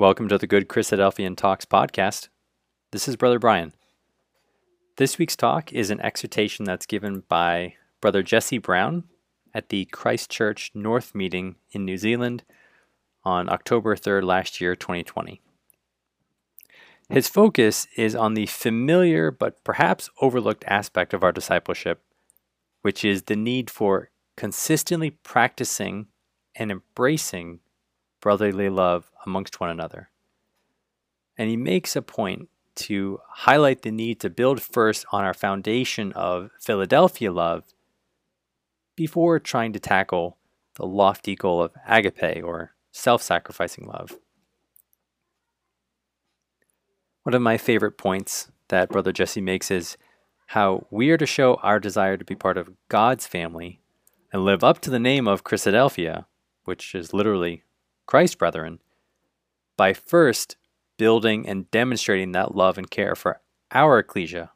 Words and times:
Welcome 0.00 0.28
to 0.28 0.38
the 0.38 0.46
Good 0.46 0.66
Christadelphian 0.66 1.36
Talks 1.36 1.66
podcast. 1.66 2.28
This 2.90 3.06
is 3.06 3.16
Brother 3.16 3.38
Brian. 3.38 3.74
This 4.96 5.18
week's 5.18 5.36
talk 5.36 5.74
is 5.74 5.90
an 5.90 6.00
exhortation 6.00 6.64
that's 6.64 6.86
given 6.86 7.24
by 7.28 7.74
Brother 8.00 8.22
Jesse 8.22 8.56
Brown 8.56 9.04
at 9.52 9.68
the 9.68 9.84
Christchurch 9.84 10.70
North 10.74 11.14
meeting 11.14 11.56
in 11.72 11.84
New 11.84 11.98
Zealand 11.98 12.44
on 13.24 13.50
October 13.52 13.94
3rd 13.94 14.22
last 14.24 14.58
year, 14.58 14.74
2020. 14.74 15.42
His 17.10 17.28
focus 17.28 17.86
is 17.94 18.14
on 18.14 18.32
the 18.32 18.46
familiar 18.46 19.30
but 19.30 19.62
perhaps 19.64 20.08
overlooked 20.22 20.64
aspect 20.66 21.12
of 21.12 21.22
our 21.22 21.30
discipleship, 21.30 22.00
which 22.80 23.04
is 23.04 23.24
the 23.24 23.36
need 23.36 23.68
for 23.68 24.08
consistently 24.34 25.10
practicing 25.10 26.06
and 26.56 26.70
embracing 26.70 27.60
brotherly 28.20 28.68
love 28.68 29.10
amongst 29.26 29.60
one 29.60 29.70
another. 29.70 30.10
And 31.36 31.48
he 31.48 31.56
makes 31.56 31.96
a 31.96 32.02
point 32.02 32.48
to 32.76 33.18
highlight 33.28 33.82
the 33.82 33.90
need 33.90 34.20
to 34.20 34.30
build 34.30 34.62
first 34.62 35.04
on 35.10 35.24
our 35.24 35.34
foundation 35.34 36.12
of 36.12 36.50
Philadelphia 36.60 37.32
love 37.32 37.64
before 38.96 39.38
trying 39.38 39.72
to 39.72 39.80
tackle 39.80 40.36
the 40.76 40.86
lofty 40.86 41.34
goal 41.34 41.62
of 41.62 41.72
agape 41.86 42.42
or 42.44 42.74
self 42.92 43.22
sacrificing 43.22 43.86
love. 43.86 44.16
One 47.22 47.34
of 47.34 47.42
my 47.42 47.58
favorite 47.58 47.98
points 47.98 48.50
that 48.68 48.88
Brother 48.90 49.12
Jesse 49.12 49.40
makes 49.40 49.70
is 49.70 49.96
how 50.48 50.86
we 50.90 51.10
are 51.10 51.18
to 51.18 51.26
show 51.26 51.54
our 51.56 51.78
desire 51.80 52.16
to 52.16 52.24
be 52.24 52.34
part 52.34 52.56
of 52.56 52.70
God's 52.88 53.26
family 53.26 53.80
and 54.32 54.44
live 54.44 54.64
up 54.64 54.80
to 54.80 54.90
the 54.90 54.98
name 54.98 55.28
of 55.28 55.44
Christadelphia, 55.44 56.24
which 56.64 56.94
is 56.94 57.12
literally 57.12 57.62
Christ, 58.10 58.38
brethren, 58.38 58.80
by 59.76 59.92
first 59.92 60.56
building 60.98 61.46
and 61.48 61.70
demonstrating 61.70 62.32
that 62.32 62.56
love 62.56 62.76
and 62.76 62.90
care 62.90 63.14
for 63.14 63.40
our 63.70 64.00
ecclesia, 64.00 64.50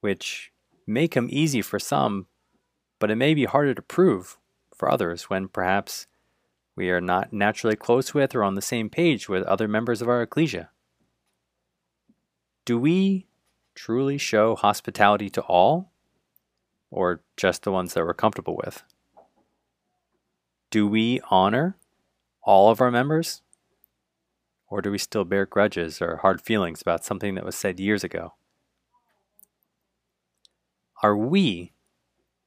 which 0.00 0.52
may 0.86 1.08
come 1.08 1.26
easy 1.32 1.62
for 1.62 1.80
some, 1.80 2.28
but 3.00 3.10
it 3.10 3.16
may 3.16 3.34
be 3.34 3.46
harder 3.46 3.74
to 3.74 3.82
prove 3.82 4.38
for 4.72 4.88
others 4.88 5.24
when 5.24 5.48
perhaps 5.48 6.06
we 6.76 6.90
are 6.90 7.00
not 7.00 7.32
naturally 7.32 7.74
close 7.74 8.14
with 8.14 8.36
or 8.36 8.44
on 8.44 8.54
the 8.54 8.62
same 8.62 8.88
page 8.88 9.28
with 9.28 9.42
other 9.48 9.66
members 9.66 10.00
of 10.00 10.08
our 10.08 10.22
ecclesia. 10.22 10.70
Do 12.64 12.78
we 12.78 13.26
truly 13.74 14.16
show 14.16 14.54
hospitality 14.54 15.28
to 15.30 15.40
all, 15.40 15.90
or 16.92 17.20
just 17.36 17.64
the 17.64 17.72
ones 17.72 17.94
that 17.94 18.04
we're 18.06 18.14
comfortable 18.14 18.56
with? 18.56 18.84
Do 20.70 20.86
we 20.86 21.20
honor 21.32 21.76
all 22.44 22.70
of 22.70 22.80
our 22.80 22.90
members? 22.90 23.42
Or 24.68 24.80
do 24.82 24.90
we 24.90 24.98
still 24.98 25.24
bear 25.24 25.46
grudges 25.46 26.00
or 26.00 26.18
hard 26.18 26.40
feelings 26.40 26.80
about 26.80 27.04
something 27.04 27.34
that 27.34 27.44
was 27.44 27.54
said 27.56 27.80
years 27.80 28.04
ago? 28.04 28.34
Are 31.02 31.16
we 31.16 31.72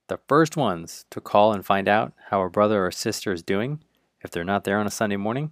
the 0.08 0.20
first 0.28 0.56
ones 0.58 1.06
to 1.12 1.20
call 1.22 1.54
and 1.54 1.66
find 1.66 1.88
out 1.88 2.14
how 2.30 2.42
a 2.42 2.50
brother 2.50 2.86
or 2.86 2.92
sister 2.92 3.32
is 3.32 3.44
doing 3.44 3.84
if 4.22 4.32
they're 4.32 4.44
not 4.44 4.64
there 4.64 4.78
on 4.80 4.88
a 4.88 4.92
Sunday 4.92 5.18
morning? 5.18 5.52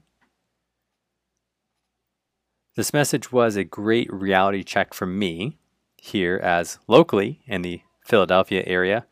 This 2.76 2.94
message 2.94 3.32
was 3.32 3.56
a 3.56 3.64
great 3.64 4.12
reality 4.12 4.64
check 4.64 4.94
for 4.94 5.06
me 5.06 5.58
here 5.98 6.40
as 6.44 6.78
locally 6.88 7.42
in 7.48 7.62
the 7.62 7.82
Philadelphia 8.06 8.64
area 8.68 9.06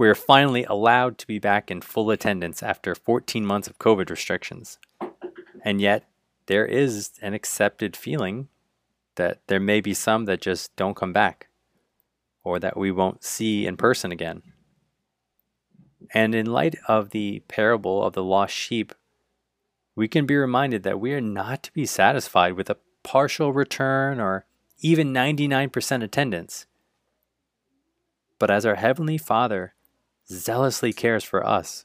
we 0.00 0.08
are 0.08 0.14
finally 0.14 0.64
allowed 0.64 1.18
to 1.18 1.26
be 1.26 1.38
back 1.38 1.70
in 1.70 1.82
full 1.82 2.10
attendance 2.10 2.62
after 2.62 2.94
14 2.94 3.44
months 3.44 3.68
of 3.68 3.78
COVID 3.78 4.08
restrictions. 4.08 4.78
And 5.62 5.78
yet, 5.78 6.08
there 6.46 6.64
is 6.64 7.10
an 7.20 7.34
accepted 7.34 7.94
feeling 7.94 8.48
that 9.16 9.40
there 9.48 9.60
may 9.60 9.82
be 9.82 9.92
some 9.92 10.24
that 10.24 10.40
just 10.40 10.74
don't 10.74 10.96
come 10.96 11.12
back 11.12 11.48
or 12.42 12.58
that 12.60 12.78
we 12.78 12.90
won't 12.90 13.22
see 13.22 13.66
in 13.66 13.76
person 13.76 14.10
again. 14.10 14.40
And 16.14 16.34
in 16.34 16.46
light 16.46 16.76
of 16.88 17.10
the 17.10 17.40
parable 17.46 18.02
of 18.02 18.14
the 18.14 18.24
lost 18.24 18.54
sheep, 18.54 18.94
we 19.94 20.08
can 20.08 20.24
be 20.24 20.34
reminded 20.34 20.82
that 20.84 20.98
we 20.98 21.12
are 21.12 21.20
not 21.20 21.62
to 21.64 21.72
be 21.74 21.84
satisfied 21.84 22.54
with 22.54 22.70
a 22.70 22.78
partial 23.02 23.52
return 23.52 24.18
or 24.18 24.46
even 24.80 25.12
99% 25.12 26.02
attendance. 26.02 26.64
But 28.38 28.50
as 28.50 28.64
our 28.64 28.76
Heavenly 28.76 29.18
Father 29.18 29.74
zealously 30.30 30.92
cares 30.92 31.24
for 31.24 31.46
us. 31.46 31.84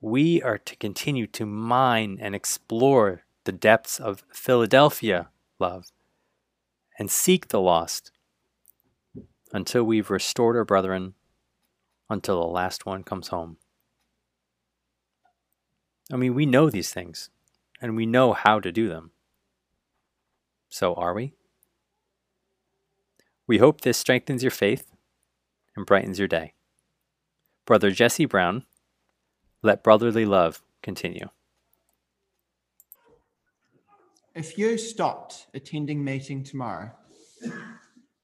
We 0.00 0.42
are 0.42 0.58
to 0.58 0.76
continue 0.76 1.26
to 1.28 1.46
mine 1.46 2.18
and 2.20 2.34
explore 2.34 3.22
the 3.44 3.52
depths 3.52 3.98
of 4.00 4.24
Philadelphia 4.32 5.28
love 5.58 5.90
and 6.98 7.10
seek 7.10 7.48
the 7.48 7.60
lost 7.60 8.10
until 9.52 9.84
we've 9.84 10.10
restored 10.10 10.56
our 10.56 10.64
brethren, 10.64 11.14
until 12.10 12.40
the 12.40 12.46
last 12.52 12.84
one 12.86 13.02
comes 13.04 13.28
home. 13.28 13.56
I 16.12 16.16
mean, 16.16 16.34
we 16.34 16.44
know 16.44 16.68
these 16.70 16.92
things 16.92 17.30
and 17.80 17.96
we 17.96 18.04
know 18.04 18.32
how 18.32 18.60
to 18.60 18.72
do 18.72 18.88
them. 18.88 19.12
So 20.68 20.92
are 20.94 21.14
we? 21.14 21.34
We 23.46 23.58
hope 23.58 23.80
this 23.82 23.96
strengthens 23.98 24.42
your 24.42 24.50
faith 24.50 24.90
and 25.76 25.86
brightens 25.86 26.18
your 26.18 26.28
day. 26.28 26.53
Brother 27.66 27.90
Jesse 27.90 28.26
Brown, 28.26 28.64
let 29.62 29.82
brotherly 29.82 30.26
love 30.26 30.60
continue. 30.82 31.28
If 34.34 34.58
you 34.58 34.76
stopped 34.76 35.46
attending 35.54 36.04
meeting 36.04 36.44
tomorrow, 36.44 36.90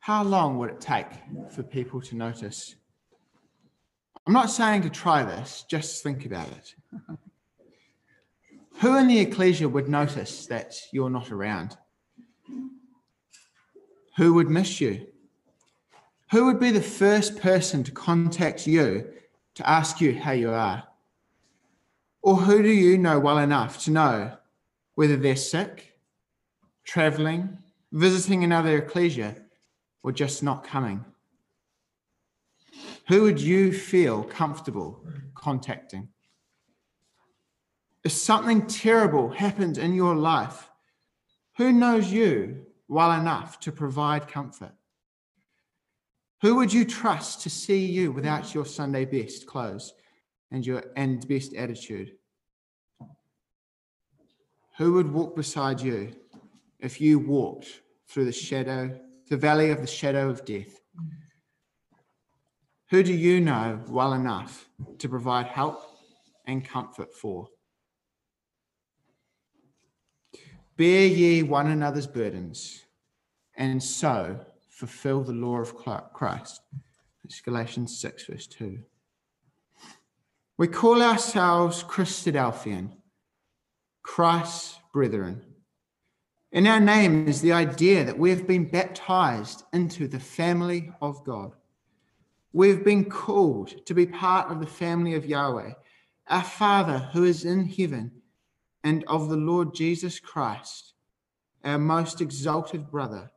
how 0.01 0.25
long 0.25 0.59
would 0.59 0.69
it 0.71 0.81
take 0.81 1.07
for 1.55 1.63
people 1.63 2.03
to 2.03 2.17
notice? 2.17 2.75
I'm 4.27 4.33
not 4.35 4.51
saying 4.51 4.83
to 4.83 4.91
try 4.91 5.23
this, 5.23 5.65
just 5.69 6.03
think 6.03 6.27
about 6.27 6.49
it. 6.49 6.75
Who 8.81 8.99
in 8.99 9.09
the 9.09 9.21
ecclesia 9.21 9.69
would 9.69 9.89
notice 9.89 10.47
that 10.47 10.75
you're 10.93 11.11
not 11.11 11.31
around? 11.33 11.77
Who 14.17 14.35
would 14.35 14.51
miss 14.51 14.81
you? 14.83 15.07
Who 16.31 16.47
would 16.47 16.61
be 16.61 16.71
the 16.71 16.83
first 16.83 17.39
person 17.41 17.83
to 17.85 17.91
contact 17.93 18.67
you 18.67 19.09
to 19.55 19.69
ask 19.69 20.01
you 20.01 20.19
how 20.19 20.33
you 20.33 20.51
are? 20.51 20.85
Or 22.23 22.37
who 22.37 22.63
do 22.63 22.71
you 22.71 22.99
know 22.99 23.19
well 23.19 23.39
enough 23.39 23.83
to 23.85 23.91
know 23.91 24.37
whether 24.95 25.17
they're 25.17 25.37
sick, 25.37 25.97
traveling, 26.85 27.59
visiting 27.93 28.45
another 28.45 28.77
ecclesia, 28.79 29.37
or 30.03 30.13
just 30.13 30.43
not 30.43 30.65
coming? 30.65 31.05
Who 33.09 33.23
would 33.23 33.41
you 33.41 33.73
feel 33.73 34.23
comfortable 34.23 35.05
contacting? 35.35 36.09
If 38.05 38.13
something 38.13 38.67
terrible 38.67 39.31
happened 39.31 39.79
in 39.79 39.95
your 39.95 40.15
life, 40.15 40.71
who 41.57 41.73
knows 41.73 42.11
you 42.13 42.65
well 42.89 43.13
enough 43.13 43.61
to 43.61 43.73
provide 43.73 44.29
comfort? 44.29 44.73
Who 46.41 46.57
would 46.57 46.73
you 46.73 46.85
trust 46.87 47.43
to 47.43 47.51
see 47.51 47.85
you 47.85 48.13
without 48.13 48.55
your 48.55 48.65
Sunday 48.65 49.05
best 49.05 49.47
clothes 49.47 49.93
and 50.51 50.67
your 50.67 50.83
and 50.97 51.27
best 51.29 51.55
attitude? 51.55 52.13
Who 54.79 54.95
would 54.95 55.13
walk 55.13 55.37
beside 55.37 55.83
you 55.83 56.13
if 56.79 56.99
you 56.99 57.19
walked 57.19 57.83
through 58.09 58.25
the 58.25 58.33
shadow, 58.33 58.99
the 59.29 59.37
valley 59.37 59.71
of 59.71 59.83
the 59.83 59.87
shadow 59.87 60.31
of 60.31 60.47
death? 60.47 60.81
Who 62.89 63.03
do 63.03 63.13
you 63.13 63.41
know 63.43 63.79
well 63.89 64.15
enough 64.15 64.67
to 64.99 65.09
provide 65.11 65.47
help 65.47 65.79
and 66.47 66.65
comfort 66.65 67.13
for? 67.15 67.49
Bear 70.79 71.07
ye 71.07 71.43
one 71.43 71.67
another's 71.67 72.07
burdens, 72.07 72.81
and 73.55 73.83
so 73.83 74.41
fulfill 74.81 75.21
the 75.23 75.33
law 75.35 75.57
of 75.59 75.75
Christ. 75.77 76.63
It's 77.25 77.41
Galatians 77.43 78.01
6, 78.01 78.27
verse 78.29 78.47
2. 78.47 78.79
We 80.57 80.69
call 80.69 81.03
ourselves 81.03 81.85
Christadelphian, 81.85 82.93
Christ's 84.03 84.79
brethren. 84.93 85.43
In 86.53 86.67
our 86.67 86.81
name 86.81 87.29
is 87.29 87.43
the 87.43 87.53
idea 87.53 88.05
that 88.05 88.19
we 88.19 88.31
have 88.31 88.47
been 88.47 88.71
baptized 88.71 89.65
into 89.75 90.09
the 90.09 90.19
family 90.19 90.91
of 91.03 91.23
God. 91.25 91.53
We've 92.55 92.83
been 92.85 93.05
called 93.05 93.85
to 93.85 93.93
be 93.93 94.07
part 94.07 94.51
of 94.51 94.61
the 94.61 94.67
family 94.67 95.13
of 95.15 95.27
Yahweh, 95.27 95.73
our 96.29 96.43
Father 96.45 96.99
who 97.13 97.25
is 97.25 97.45
in 97.45 97.67
heaven, 97.67 98.11
and 98.83 99.05
of 99.09 99.29
the 99.29 99.37
Lord 99.37 99.75
Jesus 99.75 100.19
Christ, 100.19 100.95
our 101.65 101.79
most 101.79 102.23
exalted 102.23 102.91
brother 102.91 103.31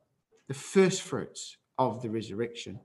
the 0.48 0.54
first 0.54 1.02
fruits 1.02 1.58
of 1.78 2.02
the 2.02 2.10
resurrection. 2.10 2.80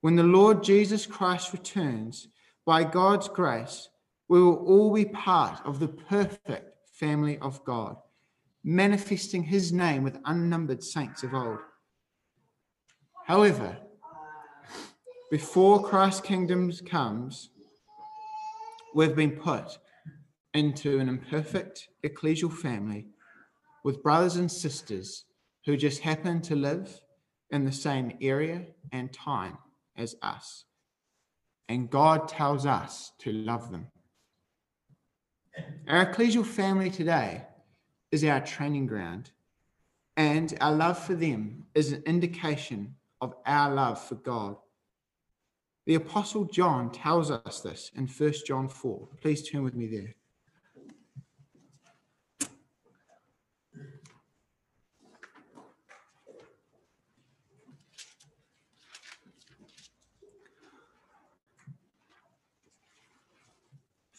When 0.00 0.16
the 0.16 0.22
Lord 0.22 0.62
Jesus 0.64 1.04
Christ 1.06 1.52
returns, 1.52 2.28
by 2.64 2.84
God's 2.84 3.28
grace, 3.28 3.88
we 4.28 4.40
will 4.40 4.56
all 4.66 4.92
be 4.92 5.04
part 5.06 5.60
of 5.66 5.78
the 5.80 5.88
perfect 5.88 6.76
family 6.92 7.38
of 7.38 7.62
God, 7.64 7.96
manifesting 8.64 9.42
his 9.42 9.72
name 9.72 10.04
with 10.04 10.18
unnumbered 10.24 10.82
saints 10.82 11.22
of 11.22 11.34
old. 11.34 11.58
However, 13.26 13.76
before 15.30 15.82
Christ's 15.84 16.20
kingdom 16.20 16.72
comes, 16.86 17.50
we've 18.94 19.16
been 19.16 19.32
put 19.32 19.78
into 20.54 20.98
an 20.98 21.08
imperfect 21.08 21.88
ecclesial 22.04 22.52
family 22.52 23.06
with 23.84 24.02
brothers 24.02 24.36
and 24.36 24.50
sisters 24.50 25.24
who 25.64 25.76
just 25.76 26.00
happen 26.02 26.40
to 26.42 26.56
live 26.56 27.00
in 27.50 27.64
the 27.64 27.72
same 27.72 28.16
area 28.20 28.64
and 28.92 29.12
time 29.12 29.58
as 29.96 30.14
us. 30.22 30.64
And 31.68 31.90
God 31.90 32.28
tells 32.28 32.66
us 32.66 33.12
to 33.20 33.32
love 33.32 33.70
them. 33.70 33.88
Our 35.88 36.06
ecclesial 36.12 36.46
family 36.46 36.90
today 36.90 37.44
is 38.10 38.24
our 38.24 38.40
training 38.40 38.86
ground, 38.86 39.30
and 40.16 40.56
our 40.60 40.72
love 40.72 40.98
for 40.98 41.14
them 41.14 41.66
is 41.74 41.92
an 41.92 42.02
indication 42.06 42.94
of 43.20 43.34
our 43.46 43.72
love 43.72 44.00
for 44.02 44.14
God. 44.16 44.56
The 45.86 45.94
Apostle 45.96 46.44
John 46.46 46.90
tells 46.90 47.30
us 47.30 47.60
this 47.60 47.90
in 47.94 48.06
1 48.06 48.32
John 48.46 48.68
4. 48.68 49.08
Please 49.20 49.48
turn 49.48 49.62
with 49.62 49.74
me 49.74 49.86
there. 49.86 50.14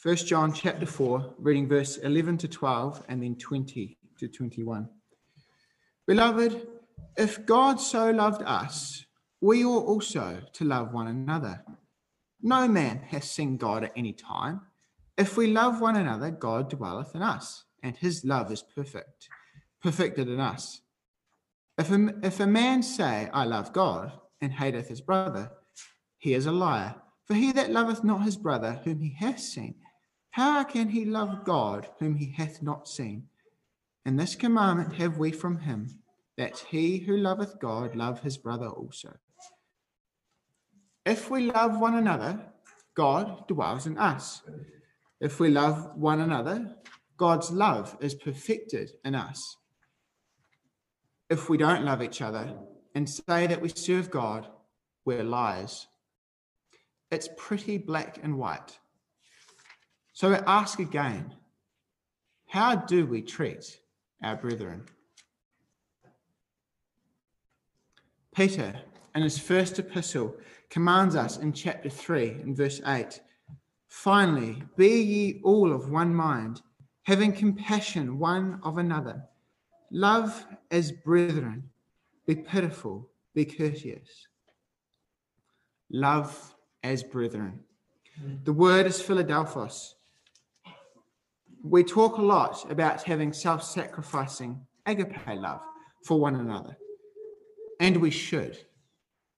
1 0.04 0.16
John 0.26 0.52
chapter 0.52 0.88
4, 0.88 1.36
reading 1.38 1.68
verse 1.68 1.98
11 1.98 2.40
to 2.40 2.48
12 2.48 3.04
and 3.08 3.22
then 3.22 3.36
20 3.36 4.00
to 4.18 4.28
21. 4.28 4.90
Beloved, 6.08 6.66
if 7.18 7.46
God 7.46 7.80
so 7.80 8.10
loved 8.10 8.42
us, 8.44 9.06
we 9.42 9.64
ought 9.64 9.86
also 9.86 10.40
to 10.54 10.66
love 10.66 10.92
one 10.92 11.06
another. 11.06 11.64
No 12.42 12.68
man 12.68 13.00
has 13.10 13.30
seen 13.30 13.58
God 13.58 13.84
at 13.84 13.92
any 13.96 14.12
time. 14.12 14.62
If 15.20 15.38
we 15.38 15.46
love 15.54 15.82
one 15.82 15.96
another, 15.98 16.32
God 16.32 16.72
dwelleth 16.72 17.14
in 17.14 17.22
us, 17.22 17.66
and 17.84 17.96
his 17.96 18.26
love 18.26 18.52
is 18.52 18.64
perfect, 18.64 19.30
perfected 19.84 20.28
in 20.28 20.40
us. 20.40 20.82
If 21.78 21.92
a, 21.92 22.10
if 22.24 22.40
a 22.40 22.48
man 22.48 22.82
say, 22.82 23.30
I 23.32 23.44
love 23.46 23.72
God, 23.72 24.14
and 24.42 24.52
hateth 24.54 24.88
his 24.88 25.02
brother, 25.02 25.52
he 26.18 26.34
is 26.34 26.48
a 26.48 26.52
liar. 26.52 26.96
For 27.28 27.36
he 27.36 27.52
that 27.52 27.70
loveth 27.70 28.04
not 28.04 28.24
his 28.24 28.36
brother, 28.36 28.82
whom 28.84 29.00
he 29.00 29.14
hath 29.20 29.40
seen, 29.40 29.76
how 30.32 30.64
can 30.64 30.88
he 30.90 31.04
love 31.06 31.44
God 31.44 31.90
whom 32.00 32.16
he 32.16 32.32
hath 32.32 32.62
not 32.64 32.88
seen? 32.88 33.28
And 34.06 34.18
this 34.18 34.34
commandment 34.34 34.94
have 34.96 35.18
we 35.18 35.32
from 35.32 35.60
him, 35.60 36.00
that 36.38 36.58
he 36.70 37.00
who 37.00 37.18
loveth 37.18 37.60
God 37.60 37.96
love 37.98 38.22
his 38.22 38.38
brother 38.38 38.68
also. 38.68 39.18
If 41.06 41.30
we 41.30 41.52
love 41.52 41.80
one 41.80 41.96
another, 41.96 42.42
God 42.96 43.46
dwells 43.50 43.86
in 43.88 43.98
us. 43.98 44.42
If 45.20 45.40
we 45.42 45.50
love 45.50 45.98
one 45.98 46.22
another, 46.22 46.78
God's 47.18 47.52
love 47.52 47.98
is 48.00 48.16
perfected 48.16 48.92
in 49.04 49.16
us. 49.16 49.58
If 51.30 51.50
we 51.50 51.58
don't 51.58 51.86
love 51.86 52.02
each 52.02 52.22
other 52.22 52.54
and 52.96 53.10
say 53.10 53.48
that 53.48 53.62
we 53.62 53.68
serve 53.70 54.10
God, 54.10 54.48
we're 55.06 55.24
liars. 55.24 55.88
It's 57.12 57.28
pretty 57.38 57.78
black 57.78 58.20
and 58.24 58.38
white. 58.38 58.80
So 60.22 60.36
ask 60.46 60.78
again 60.78 61.34
how 62.46 62.76
do 62.76 63.08
we 63.08 63.24
treat 63.24 63.80
our 64.22 64.36
brethren? 64.36 64.84
Peter, 68.36 68.72
in 69.16 69.24
his 69.24 69.40
first 69.40 69.80
epistle, 69.80 70.36
commands 70.70 71.16
us 71.16 71.38
in 71.40 71.54
chapter 71.54 71.90
3 71.90 72.30
and 72.44 72.56
verse 72.56 72.80
8 72.86 73.20
Finally, 73.88 74.62
be 74.78 75.02
ye 75.02 75.42
all 75.44 75.74
of 75.74 75.90
one 75.90 76.14
mind, 76.14 76.62
having 77.02 77.32
compassion 77.34 78.20
one 78.20 78.60
of 78.62 78.78
another. 78.78 79.24
Love 79.90 80.46
as 80.70 80.92
brethren, 80.92 81.64
be 82.28 82.36
pitiful, 82.36 83.10
be 83.34 83.44
courteous. 83.44 84.28
Love 85.92 86.54
as 86.84 87.02
brethren. 87.02 87.60
The 88.44 88.54
word 88.54 88.86
is 88.86 89.02
Philadelphos 89.02 89.96
we 91.64 91.84
talk 91.84 92.18
a 92.18 92.22
lot 92.22 92.70
about 92.72 93.04
having 93.04 93.32
self 93.34 93.64
sacrificing 93.64 94.60
agape 94.86 95.16
love 95.36 95.62
for 96.04 96.20
one 96.20 96.36
another, 96.36 96.76
and 97.80 97.98
we 97.98 98.10
should. 98.10 98.58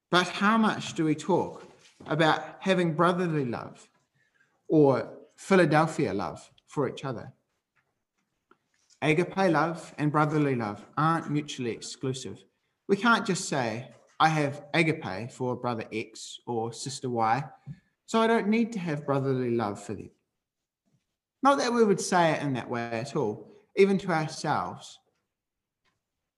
But 0.09 0.27
how 0.27 0.57
much 0.57 0.93
do 0.93 1.03
we 1.05 1.15
talk 1.15 1.63
about 2.07 2.43
having 2.59 2.93
brotherly 2.93 3.45
love 3.45 3.87
or 4.69 5.09
Philadelphia 5.37 6.13
love 6.13 6.49
for 6.67 6.87
each 6.87 7.03
other? 7.03 7.33
Agape 9.01 9.35
love 9.51 9.93
and 9.97 10.11
brotherly 10.11 10.55
love 10.55 10.85
aren't 10.95 11.29
mutually 11.31 11.71
exclusive. 11.71 12.41
We 12.87 12.95
can't 12.95 13.25
just 13.25 13.49
say, 13.49 13.89
I 14.19 14.29
have 14.29 14.63
agape 14.73 15.31
for 15.31 15.55
brother 15.57 15.85
X 15.91 16.37
or 16.47 16.71
sister 16.71 17.09
Y, 17.09 17.43
so 18.05 18.21
I 18.21 18.27
don't 18.27 18.47
need 18.47 18.71
to 18.73 18.79
have 18.79 19.05
brotherly 19.05 19.51
love 19.51 19.83
for 19.83 19.95
them. 19.95 20.09
Not 21.43 21.57
that 21.57 21.73
we 21.73 21.83
would 21.83 21.99
say 21.99 22.31
it 22.31 22.41
in 22.41 22.53
that 22.53 22.69
way 22.69 22.83
at 22.89 23.17
all, 23.17 23.45
even 23.75 23.97
to 23.99 24.07
ourselves. 24.11 24.97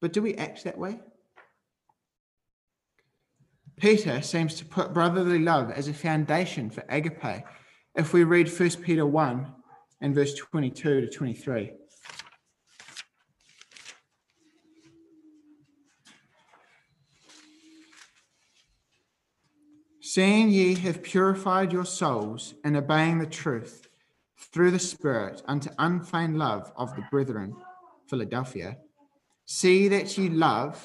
But 0.01 0.11
do 0.11 0.21
we 0.21 0.33
act 0.33 0.63
that 0.63 0.79
way? 0.79 0.99
Peter 3.77 4.21
seems 4.23 4.55
to 4.55 4.65
put 4.65 4.93
brotherly 4.93 5.39
love 5.39 5.69
as 5.69 5.87
a 5.87 5.93
foundation 5.93 6.71
for 6.71 6.83
agape 6.89 7.43
if 7.93 8.13
we 8.13 8.23
read 8.23 8.49
1 8.49 8.69
Peter 8.81 9.05
1 9.05 9.53
and 10.01 10.15
verse 10.15 10.33
22 10.33 11.01
to 11.01 11.09
23. 11.09 11.73
Seeing 20.01 20.49
ye 20.49 20.73
have 20.75 21.03
purified 21.03 21.71
your 21.73 21.85
souls 21.85 22.53
in 22.63 22.75
obeying 22.77 23.19
the 23.19 23.25
truth 23.25 23.87
through 24.55 24.71
the 24.71 24.79
Spirit 24.79 25.41
unto 25.49 25.69
unfeigned 25.79 26.39
love 26.39 26.71
of 26.77 26.95
the 26.95 27.03
brethren, 27.11 27.53
Philadelphia. 28.07 28.77
See 29.45 29.89
that 29.89 30.17
ye 30.17 30.29
love, 30.29 30.77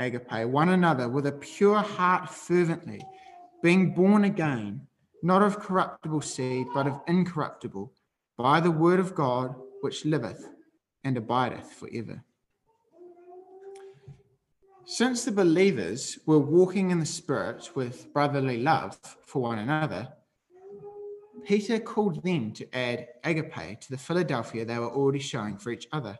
agape, 0.00 0.46
one 0.48 0.70
another 0.70 1.08
with 1.08 1.24
a 1.28 1.32
pure 1.32 1.82
heart 1.82 2.28
fervently, 2.28 3.00
being 3.62 3.94
born 3.94 4.24
again, 4.24 4.88
not 5.22 5.40
of 5.40 5.60
corruptible 5.60 6.22
seed, 6.22 6.66
but 6.74 6.88
of 6.88 7.00
incorruptible, 7.06 7.92
by 8.36 8.58
the 8.58 8.72
word 8.72 8.98
of 8.98 9.14
God, 9.14 9.54
which 9.82 10.04
liveth 10.04 10.48
and 11.04 11.16
abideth 11.16 11.72
for 11.74 11.88
ever. 11.94 12.24
Since 14.84 15.24
the 15.24 15.30
believers 15.32 16.18
were 16.26 16.40
walking 16.40 16.90
in 16.90 16.98
the 16.98 17.06
Spirit 17.06 17.70
with 17.76 18.12
brotherly 18.12 18.58
love 18.60 18.98
for 19.24 19.42
one 19.42 19.60
another, 19.60 20.08
Peter 21.46 21.78
called 21.78 22.24
them 22.24 22.50
to 22.50 22.66
add 22.76 23.06
agape 23.22 23.80
to 23.80 23.90
the 23.90 23.96
Philadelphia 23.96 24.64
they 24.64 24.80
were 24.80 24.90
already 24.90 25.20
showing 25.20 25.56
for 25.56 25.70
each 25.70 25.86
other. 25.92 26.18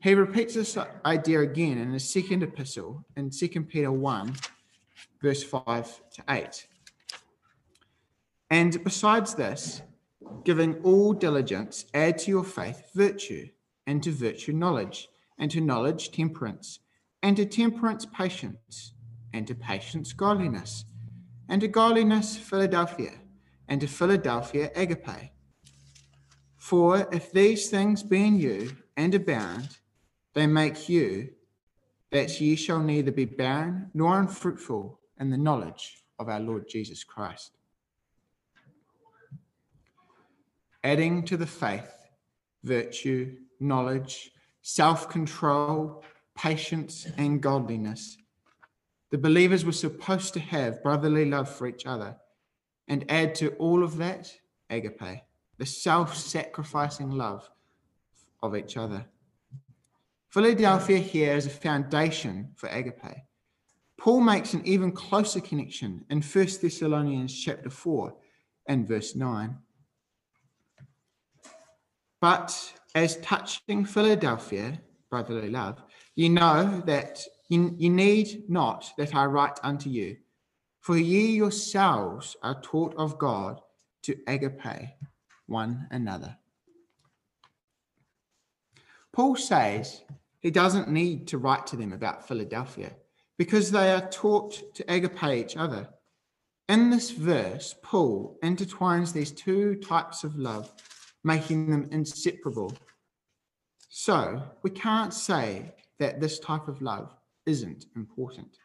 He 0.00 0.14
repeats 0.16 0.54
this 0.54 0.76
idea 1.06 1.40
again 1.42 1.78
in 1.78 1.92
his 1.92 2.12
second 2.12 2.42
epistle 2.42 3.06
in 3.16 3.30
2 3.30 3.48
Peter 3.66 3.92
1, 3.92 4.34
verse 5.22 5.44
5 5.44 5.64
to 6.14 6.24
8. 6.28 6.66
And 8.50 8.82
besides 8.82 9.34
this, 9.36 9.82
giving 10.42 10.82
all 10.82 11.12
diligence, 11.12 11.84
add 11.94 12.18
to 12.18 12.32
your 12.32 12.42
faith 12.44 12.90
virtue, 12.92 13.46
and 13.86 14.02
to 14.02 14.10
virtue 14.10 14.52
knowledge, 14.52 15.08
and 15.38 15.52
to 15.52 15.60
knowledge 15.60 16.10
temperance, 16.10 16.80
and 17.22 17.36
to 17.36 17.46
temperance 17.46 18.06
patience, 18.06 18.92
and 19.32 19.46
to 19.46 19.54
patience 19.54 20.12
godliness, 20.12 20.84
and 21.48 21.60
to 21.60 21.68
godliness 21.68 22.36
Philadelphia 22.36 23.12
and 23.70 23.80
to 23.80 23.86
Philadelphia 23.86 24.70
agape. 24.76 25.30
For 26.56 27.06
if 27.12 27.32
these 27.32 27.70
things 27.70 28.02
be 28.02 28.26
in 28.26 28.38
you 28.38 28.76
and 28.96 29.14
abound, 29.14 29.78
they 30.34 30.46
make 30.46 30.88
you 30.88 31.30
that 32.10 32.40
ye 32.40 32.56
shall 32.56 32.80
neither 32.82 33.12
be 33.12 33.24
barren 33.24 33.88
nor 33.94 34.18
unfruitful 34.18 35.00
in 35.20 35.30
the 35.30 35.38
knowledge 35.38 36.02
of 36.18 36.28
our 36.28 36.40
Lord 36.40 36.68
Jesus 36.68 37.02
Christ. 37.04 37.52
Adding 40.82 41.24
to 41.26 41.36
the 41.36 41.46
faith, 41.46 41.90
virtue, 42.64 43.36
knowledge, 43.60 44.32
self 44.62 45.08
control, 45.08 46.02
patience, 46.36 47.06
and 47.16 47.40
godliness, 47.40 48.16
the 49.10 49.18
believers 49.18 49.64
were 49.64 49.72
supposed 49.86 50.34
to 50.34 50.40
have 50.40 50.82
brotherly 50.82 51.26
love 51.26 51.48
for 51.48 51.66
each 51.68 51.86
other 51.86 52.16
and 52.90 53.04
add 53.08 53.36
to 53.36 53.50
all 53.52 53.84
of 53.84 53.96
that 53.98 54.34
agape, 54.68 55.20
the 55.58 55.64
self 55.64 56.16
sacrificing 56.16 57.12
love 57.12 57.48
of 58.42 58.56
each 58.56 58.76
other. 58.76 59.06
Philadelphia 60.28 60.98
here 60.98 61.34
is 61.36 61.46
a 61.46 61.50
foundation 61.50 62.50
for 62.56 62.68
agape. 62.70 63.16
Paul 63.96 64.22
makes 64.22 64.54
an 64.54 64.62
even 64.64 64.90
closer 64.90 65.38
connection 65.40 66.04
in 66.10 66.20
1 66.20 66.30
Thessalonians 66.60 67.32
chapter 67.40 67.70
4 67.70 68.12
and 68.66 68.88
verse 68.88 69.14
9. 69.14 69.56
But 72.20 72.72
as 72.96 73.18
touching 73.18 73.84
Philadelphia, 73.84 74.80
brotherly 75.08 75.48
love, 75.50 75.80
you 76.16 76.28
know 76.28 76.82
that 76.86 77.22
you, 77.48 77.72
you 77.78 77.88
need 77.88 78.50
not 78.50 78.90
that 78.98 79.14
I 79.14 79.26
write 79.26 79.60
unto 79.62 79.88
you 79.88 80.16
for 80.80 80.96
ye 80.96 81.32
yourselves 81.36 82.36
are 82.42 82.60
taught 82.62 82.94
of 82.96 83.18
God 83.18 83.60
to 84.02 84.16
agape 84.26 84.88
one 85.46 85.86
another. 85.90 86.36
Paul 89.12 89.36
says 89.36 90.02
he 90.40 90.50
doesn't 90.50 90.88
need 90.88 91.28
to 91.28 91.38
write 91.38 91.66
to 91.68 91.76
them 91.76 91.92
about 91.92 92.26
Philadelphia 92.26 92.92
because 93.36 93.70
they 93.70 93.92
are 93.92 94.08
taught 94.10 94.74
to 94.74 94.84
agape 94.92 95.24
each 95.24 95.56
other. 95.56 95.86
In 96.68 96.88
this 96.90 97.10
verse, 97.10 97.74
Paul 97.82 98.38
intertwines 98.42 99.12
these 99.12 99.32
two 99.32 99.74
types 99.76 100.24
of 100.24 100.36
love, 100.38 100.72
making 101.24 101.68
them 101.70 101.88
inseparable. 101.90 102.72
So 103.88 104.42
we 104.62 104.70
can't 104.70 105.12
say 105.12 105.74
that 105.98 106.20
this 106.20 106.38
type 106.38 106.68
of 106.68 106.80
love 106.80 107.14
isn't 107.46 107.86
important. 107.96 108.56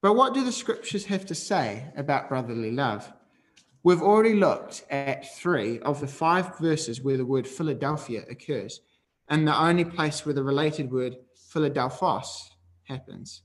But 0.00 0.14
what 0.14 0.34
do 0.34 0.44
the 0.44 0.52
scriptures 0.52 1.04
have 1.06 1.26
to 1.26 1.34
say 1.34 1.90
about 1.96 2.28
brotherly 2.28 2.70
love? 2.70 3.12
We've 3.82 4.02
already 4.02 4.34
looked 4.34 4.84
at 4.90 5.32
three 5.36 5.80
of 5.80 6.00
the 6.00 6.06
five 6.06 6.56
verses 6.58 7.00
where 7.00 7.16
the 7.16 7.24
word 7.24 7.46
Philadelphia 7.48 8.22
occurs, 8.30 8.80
and 9.28 9.46
the 9.46 9.58
only 9.60 9.84
place 9.84 10.24
where 10.24 10.34
the 10.34 10.44
related 10.44 10.92
word 10.92 11.16
Philadelphos 11.34 12.50
happens. 12.84 13.42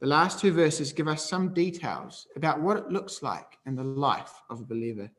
The 0.00 0.06
last 0.06 0.40
two 0.40 0.50
verses 0.52 0.92
give 0.94 1.08
us 1.08 1.28
some 1.28 1.52
details 1.52 2.26
about 2.36 2.62
what 2.62 2.78
it 2.78 2.88
looks 2.90 3.22
like 3.22 3.58
in 3.66 3.76
the 3.76 3.84
life 3.84 4.40
of 4.48 4.60
a 4.60 4.64
believer. 4.64 5.10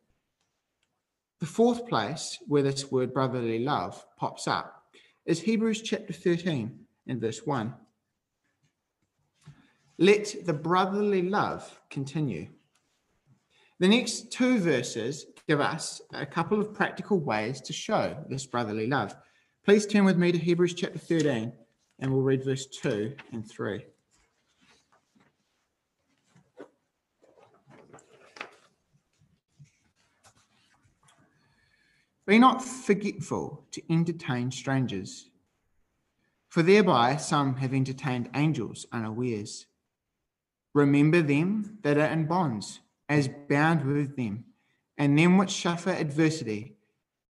The 1.40 1.46
fourth 1.46 1.88
place 1.88 2.40
where 2.48 2.64
this 2.64 2.92
word 2.92 3.14
brotherly 3.14 3.60
love 3.64 4.04
pops 4.18 4.48
up 4.48 4.86
is 5.26 5.40
Hebrews 5.42 5.84
chapter 5.84 6.14
13 6.14 6.80
and 7.08 7.22
verse 7.22 7.46
1. 7.46 7.74
Let 10.02 10.48
the 10.48 10.54
brotherly 10.54 11.22
love 11.22 11.80
continue. 11.92 12.48
The 13.80 13.88
next 13.88 14.32
two 14.32 14.58
verses 14.58 15.28
give 15.48 15.60
us 15.62 16.02
a 16.12 16.26
couple 16.26 16.60
of 16.60 16.74
practical 16.74 17.20
ways 17.20 17.62
to 17.62 17.72
show 17.72 18.18
this 18.28 18.48
brotherly 18.48 18.88
love. 18.88 19.16
Please 19.64 19.86
turn 19.86 20.04
with 20.04 20.18
me 20.18 20.32
to 20.32 20.40
Hebrews 20.40 20.74
chapter 20.74 20.98
13 20.98 21.54
and 22.00 22.12
we'll 22.12 22.24
read 22.24 22.44
verse 22.44 22.66
2 22.66 23.14
and 23.32 23.48
3. 23.48 23.86
Be 32.26 32.40
not 32.40 32.64
forgetful 32.64 33.68
to 33.70 33.84
entertain 33.94 34.50
strangers, 34.50 35.30
for 36.50 36.64
thereby 36.64 37.18
some 37.18 37.58
have 37.58 37.72
entertained 37.76 38.32
angels 38.34 38.88
unawares. 38.92 39.68
Remember 40.74 41.22
them 41.22 41.80
that 41.84 41.98
are 41.98 42.06
in 42.08 42.28
bonds, 42.28 42.80
as 43.10 43.30
bound 43.50 43.84
with 43.84 44.16
them, 44.16 44.46
and 44.98 45.18
them 45.18 45.38
which 45.38 45.62
suffer 45.62 45.90
adversity, 45.90 46.76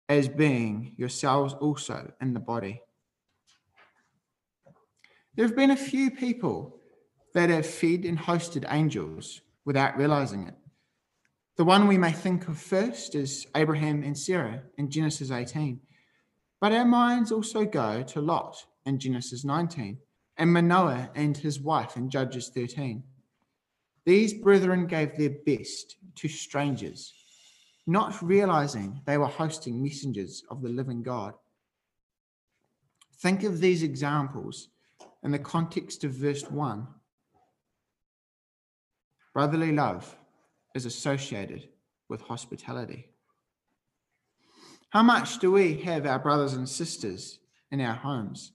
as 0.10 0.28
being 0.28 0.94
yourselves 0.98 1.54
also 1.56 2.12
in 2.20 2.34
the 2.34 2.40
body. 2.40 2.82
There 5.36 5.46
have 5.46 5.56
been 5.56 5.72
a 5.72 5.78
few 5.78 6.12
people 6.12 6.80
that 7.34 7.50
have 7.50 7.66
fed 7.66 8.04
and 8.04 8.18
hosted 8.20 8.66
angels 8.70 9.42
without 9.64 9.96
realizing 9.96 10.48
it. 10.48 10.56
The 11.58 11.64
one 11.64 11.88
we 11.88 11.98
may 11.98 12.12
think 12.12 12.48
of 12.48 12.60
first 12.60 13.16
is 13.16 13.46
Abraham 13.56 14.04
and 14.04 14.18
Sarah 14.18 14.64
in 14.78 14.90
Genesis 14.90 15.30
18. 15.32 15.80
But 16.60 16.74
our 16.74 16.86
minds 16.86 17.32
also 17.32 17.64
go 17.66 18.02
to 18.04 18.20
Lot 18.22 18.66
in 18.86 18.98
Genesis 18.98 19.46
19 19.46 20.00
and 20.38 20.52
Manoah 20.52 21.12
and 21.16 21.38
his 21.38 21.60
wife 21.60 21.96
in 21.96 22.10
Judges 22.10 22.50
13. 22.50 23.04
These 24.06 24.34
brethren 24.36 24.88
gave 24.88 25.16
their 25.18 25.36
best 25.46 25.98
to 26.16 26.28
strangers, 26.28 27.14
not 27.86 28.22
realizing 28.22 29.02
they 29.06 29.18
were 29.18 29.28
hosting 29.28 29.82
messengers 29.82 30.44
of 30.50 30.62
the 30.62 30.70
living 30.70 31.04
God. 31.04 31.34
Think 33.22 33.44
of 33.44 33.60
these 33.60 33.84
examples 33.84 34.70
in 35.24 35.32
the 35.32 35.40
context 35.40 36.04
of 36.06 36.12
verse 36.14 36.44
1. 36.50 36.88
Brotherly 39.34 39.72
love 39.74 40.16
is 40.76 40.86
associated 40.86 41.68
with 42.08 42.22
hospitality. 42.22 43.10
How 44.92 45.04
much 45.04 45.38
do 45.40 45.52
we 45.52 45.76
have 45.82 46.06
our 46.08 46.18
brothers 46.20 46.54
and 46.54 46.68
sisters 46.68 47.40
in 47.72 47.80
our 47.82 47.94
homes? 47.94 48.54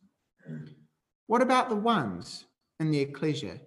What 1.27 1.43
about 1.43 1.69
the 1.69 1.77
ones 1.77 2.47
in 2.81 2.91
the 2.91 2.99
ecclesia 3.01 3.61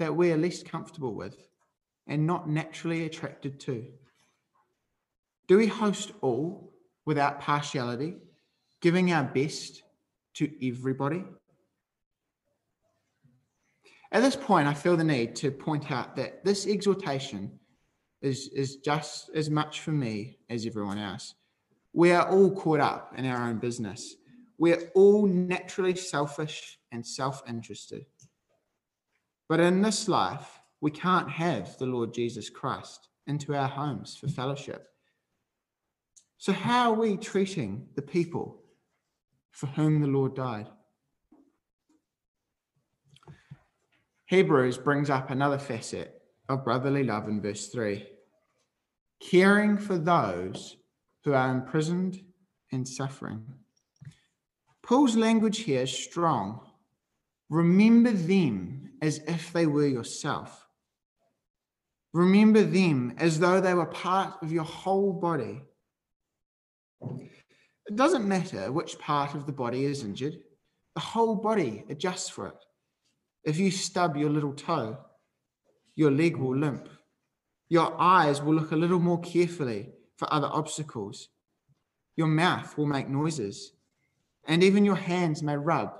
that 0.00 0.16
we 0.16 0.32
are 0.32 0.36
least 0.36 0.64
comfortable 0.66 1.14
with 1.14 1.36
and 2.08 2.26
not 2.26 2.48
naturally 2.48 3.04
attracted 3.04 3.60
to? 3.60 3.86
Do 5.46 5.58
we 5.58 5.66
host 5.66 6.10
all 6.22 6.72
without 7.04 7.40
partiality, 7.40 8.16
giving 8.80 9.12
our 9.12 9.24
best 9.24 9.82
to 10.34 10.50
everybody? 10.66 11.22
At 14.12 14.22
this 14.22 14.34
point, 14.34 14.66
I 14.66 14.74
feel 14.74 14.96
the 14.96 15.04
need 15.04 15.36
to 15.36 15.50
point 15.52 15.92
out 15.92 16.16
that 16.16 16.44
this 16.44 16.66
exhortation 16.66 17.58
is, 18.22 18.48
is 18.48 18.76
just 18.76 19.30
as 19.34 19.50
much 19.50 19.80
for 19.80 19.92
me 19.92 20.38
as 20.48 20.66
everyone 20.66 20.98
else. 20.98 21.34
We 21.92 22.12
are 22.12 22.28
all 22.28 22.50
caught 22.54 22.80
up 22.80 23.12
in 23.18 23.26
our 23.26 23.48
own 23.48 23.58
business. 23.58 24.14
We're 24.58 24.90
all 24.94 25.26
naturally 25.26 25.94
selfish 25.94 26.78
and 26.92 27.06
self 27.06 27.42
interested. 27.48 28.04
But 29.50 29.58
in 29.58 29.82
this 29.82 30.06
life, 30.06 30.60
we 30.80 30.92
can't 30.92 31.28
have 31.28 31.76
the 31.76 31.84
Lord 31.84 32.14
Jesus 32.14 32.48
Christ 32.48 33.08
into 33.26 33.52
our 33.52 33.66
homes 33.66 34.16
for 34.16 34.28
fellowship. 34.28 34.86
So, 36.38 36.52
how 36.52 36.92
are 36.92 36.96
we 37.00 37.16
treating 37.16 37.88
the 37.96 38.00
people 38.02 38.62
for 39.50 39.66
whom 39.66 40.00
the 40.02 40.06
Lord 40.06 40.36
died? 40.36 40.68
Hebrews 44.26 44.78
brings 44.78 45.10
up 45.10 45.30
another 45.30 45.58
facet 45.58 46.22
of 46.48 46.62
brotherly 46.64 47.02
love 47.02 47.26
in 47.26 47.42
verse 47.42 47.66
3 47.70 48.06
caring 49.18 49.78
for 49.78 49.98
those 49.98 50.76
who 51.24 51.32
are 51.34 51.50
imprisoned 51.50 52.22
and 52.72 52.86
suffering. 52.86 53.44
Paul's 54.84 55.16
language 55.16 55.58
here 55.58 55.82
is 55.82 55.92
strong. 55.92 56.60
Remember 57.48 58.12
them 58.12 58.76
as 59.00 59.18
if 59.26 59.52
they 59.52 59.66
were 59.66 59.86
yourself. 59.86 60.66
Remember 62.12 62.62
them 62.62 63.14
as 63.18 63.38
though 63.38 63.60
they 63.60 63.74
were 63.74 63.86
part 63.86 64.34
of 64.42 64.52
your 64.52 64.64
whole 64.64 65.12
body. 65.12 65.62
It 67.86 67.94
doesn't 67.96 68.26
matter 68.26 68.70
which 68.72 68.98
part 68.98 69.34
of 69.34 69.46
the 69.46 69.52
body 69.52 69.84
is 69.84 70.04
injured, 70.04 70.36
the 70.94 71.00
whole 71.00 71.36
body 71.36 71.84
adjusts 71.88 72.28
for 72.28 72.48
it. 72.48 72.54
If 73.44 73.58
you 73.58 73.70
stub 73.70 74.16
your 74.16 74.28
little 74.30 74.52
toe, 74.52 74.98
your 75.94 76.10
leg 76.10 76.36
will 76.36 76.56
limp. 76.56 76.88
Your 77.68 77.94
eyes 78.00 78.42
will 78.42 78.54
look 78.54 78.72
a 78.72 78.76
little 78.76 78.98
more 78.98 79.20
carefully 79.20 79.90
for 80.16 80.32
other 80.32 80.48
obstacles. 80.48 81.28
Your 82.16 82.26
mouth 82.26 82.76
will 82.76 82.86
make 82.86 83.08
noises, 83.08 83.72
and 84.46 84.62
even 84.62 84.84
your 84.84 84.96
hands 84.96 85.42
may 85.42 85.56
rub 85.56 85.94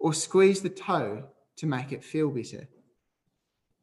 or 0.00 0.12
squeeze 0.12 0.60
the 0.60 0.68
toe 0.68 1.24
to 1.56 1.66
make 1.66 1.92
it 1.92 2.04
feel 2.04 2.30
better. 2.30 2.66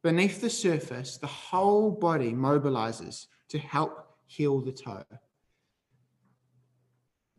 Beneath 0.03 0.41
the 0.41 0.49
surface, 0.49 1.17
the 1.17 1.27
whole 1.27 1.91
body 1.91 2.33
mobilizes 2.33 3.27
to 3.49 3.59
help 3.59 4.07
heal 4.25 4.61
the 4.61 4.71
toe. 4.71 5.03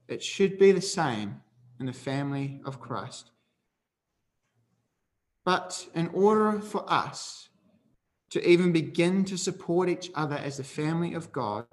It 0.09 0.23
should 0.23 0.59
be 0.59 0.73
the 0.73 0.81
same 0.81 1.41
in 1.81 1.87
the 1.87 1.93
family 1.93 2.61
of 2.65 2.81
Christ. 2.81 3.31
But 5.45 5.87
in 5.95 6.09
order 6.09 6.61
for 6.61 6.85
us 6.91 7.49
to 8.31 8.47
even 8.49 8.73
begin 8.73 9.25
to 9.27 9.37
support 9.37 9.89
each 9.89 10.11
other 10.15 10.37
as 10.37 10.57
the 10.59 10.65
family 10.65 11.15
of 11.15 11.33
God, 11.33 11.67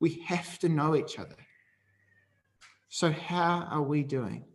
we 0.00 0.20
have 0.26 0.58
to 0.60 0.68
know 0.68 0.96
each 0.96 1.18
other. 1.18 1.36
So, 2.88 3.12
how 3.12 3.64
are 3.70 3.82
we 3.82 4.02
doing? 4.02 4.46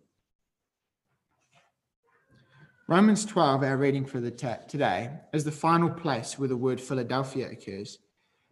Romans 2.87 3.23
12, 3.23 3.63
our 3.63 3.77
reading 3.77 4.03
for 4.05 4.19
the 4.19 4.29
today, 4.67 5.09
is 5.31 5.45
the 5.45 5.51
final 5.51 5.89
place 5.89 6.37
where 6.37 6.49
the 6.49 6.57
word 6.57 6.81
Philadelphia 6.81 7.49
occurs 7.49 7.99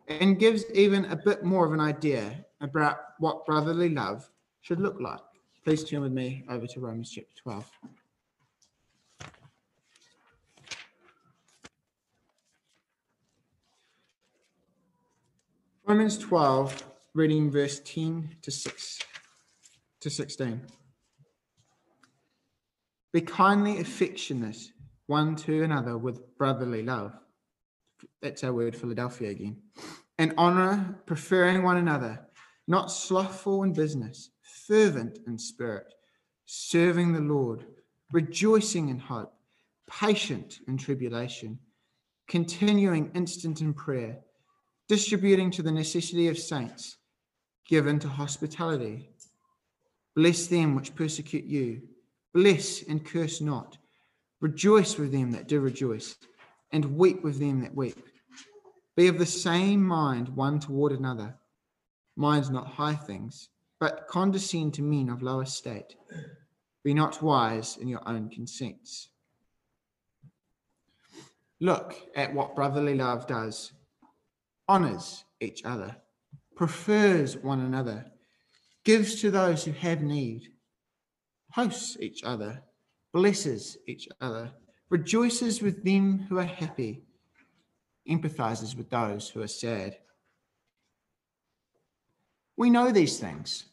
and 0.08 0.40
gives 0.40 0.64
even 0.74 1.04
a 1.06 1.16
bit 1.18 1.44
more 1.44 1.66
of 1.66 1.74
an 1.74 1.82
idea 1.82 2.34
about 2.62 2.98
what 3.20 3.46
brotherly 3.46 3.90
love 3.90 4.30
should 4.62 4.80
look 4.80 5.00
like. 5.02 5.20
Please 5.66 5.84
turn 5.84 6.00
with 6.02 6.14
me 6.14 6.46
over 6.50 6.66
to 6.66 6.80
Romans 6.80 7.12
chapter 7.12 7.36
12. 7.44 7.72
Romans 15.86 16.18
12, 16.18 16.86
reading 17.14 17.52
verse 17.52 17.82
10 17.84 18.34
to 18.44 18.50
6 18.50 19.00
to 20.00 20.10
16. 20.10 20.62
Be 23.14 23.22
kindly 23.22 23.80
affectionate 23.80 24.72
one 25.08 25.36
to 25.38 25.64
another 25.64 25.98
with 25.98 26.38
brotherly 26.38 26.82
love. 26.84 27.14
That's 28.22 28.44
our 28.46 28.54
word, 28.54 28.74
Philadelphia 28.76 29.30
again. 29.32 29.58
And 30.18 30.34
honor, 30.38 30.98
preferring 31.06 31.62
one 31.64 31.76
another, 31.78 32.26
not 32.70 32.90
slothful 32.92 33.64
in 33.64 33.74
business, 33.74 34.30
fervent 34.66 35.20
in 35.28 35.38
spirit, 35.38 35.94
serving 36.46 37.12
the 37.12 37.20
Lord, 37.20 37.66
rejoicing 38.14 38.88
in 38.88 38.98
hope, 39.00 39.34
patient 39.90 40.60
in 40.70 40.78
tribulation, 40.78 41.60
continuing 42.30 43.12
instant 43.14 43.60
in 43.60 43.74
prayer, 43.74 44.20
distributing 44.88 45.52
to 45.52 45.62
the 45.64 45.72
necessity 45.72 46.30
of 46.30 46.38
saints, 46.40 46.96
given 47.68 48.00
to 48.00 48.08
hospitality. 48.08 49.10
Bless 50.16 50.48
them 50.48 50.76
which 50.76 50.96
persecute 50.96 51.44
you 51.44 51.82
Bless 52.34 52.82
and 52.84 53.06
curse 53.06 53.42
not. 53.42 53.78
Rejoice 54.40 54.98
with 54.98 55.12
them 55.12 55.32
that 55.32 55.48
do 55.48 55.60
rejoice, 55.60 56.16
and 56.72 56.96
weep 56.98 57.24
with 57.24 57.40
them 57.40 57.62
that 57.62 57.76
weep. 57.76 57.98
Be 58.96 59.08
of 59.08 59.20
the 59.20 59.26
same 59.26 59.84
mind 59.84 60.30
one 60.30 60.60
toward 60.60 60.92
another. 60.94 61.36
Mind 62.16 62.50
not 62.52 62.68
high 62.68 62.96
things, 62.96 63.50
but 63.80 64.08
condescend 64.08 64.74
to 64.76 64.82
men 64.82 65.10
of 65.10 65.22
lower 65.22 65.44
estate. 65.44 65.96
Be 66.84 66.94
not 66.94 67.22
wise 67.22 67.78
in 67.78 67.88
your 67.88 68.08
own 68.08 68.30
conceits. 68.30 69.10
Look 71.60 71.96
at 72.16 72.34
what 72.34 72.56
brotherly 72.56 72.96
love 72.96 73.28
does 73.28 73.74
honors 74.68 75.26
each 75.42 75.66
other, 75.66 75.94
prefers 76.56 77.36
one 77.38 77.60
another, 77.60 78.06
gives 78.86 79.20
to 79.22 79.30
those 79.30 79.66
who 79.66 79.72
have 79.74 80.02
need 80.02 80.48
hosts 81.54 81.98
each 82.00 82.24
other, 82.24 82.62
blesses 83.14 83.78
each 83.88 84.08
other, 84.22 84.52
rejoices 84.90 85.62
with 85.62 85.84
them 85.84 86.26
who 86.30 86.38
are 86.40 86.46
happy, 86.46 87.04
empathizes 88.10 88.76
with 88.76 88.90
those 88.90 89.30
who 89.30 89.42
are 89.42 89.48
sad. 89.48 89.98
We 92.58 92.70
know 92.70 92.92
these 92.92 93.20
things, 93.20 93.66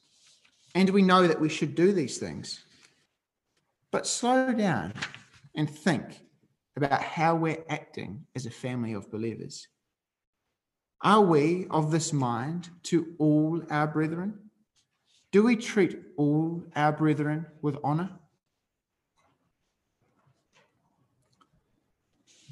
and 0.74 0.90
we 0.90 1.02
know 1.02 1.26
that 1.26 1.40
we 1.40 1.48
should 1.48 1.74
do 1.74 1.92
these 1.92 2.18
things. 2.18 2.62
But 3.90 4.06
slow 4.06 4.52
down 4.52 4.92
and 5.56 5.68
think 5.68 6.04
about 6.76 7.02
how 7.02 7.34
we're 7.34 7.64
acting 7.68 8.24
as 8.36 8.46
a 8.46 8.50
family 8.50 8.92
of 8.92 9.10
believers. 9.10 9.66
Are 11.02 11.20
we 11.22 11.66
of 11.70 11.90
this 11.90 12.12
mind 12.12 12.68
to 12.84 13.14
all 13.18 13.62
our 13.70 13.86
brethren? 13.86 14.47
Do 15.30 15.42
we 15.42 15.56
treat 15.56 16.00
all 16.16 16.62
our 16.74 16.92
brethren 16.92 17.46
with 17.60 17.76
honor? 17.84 18.10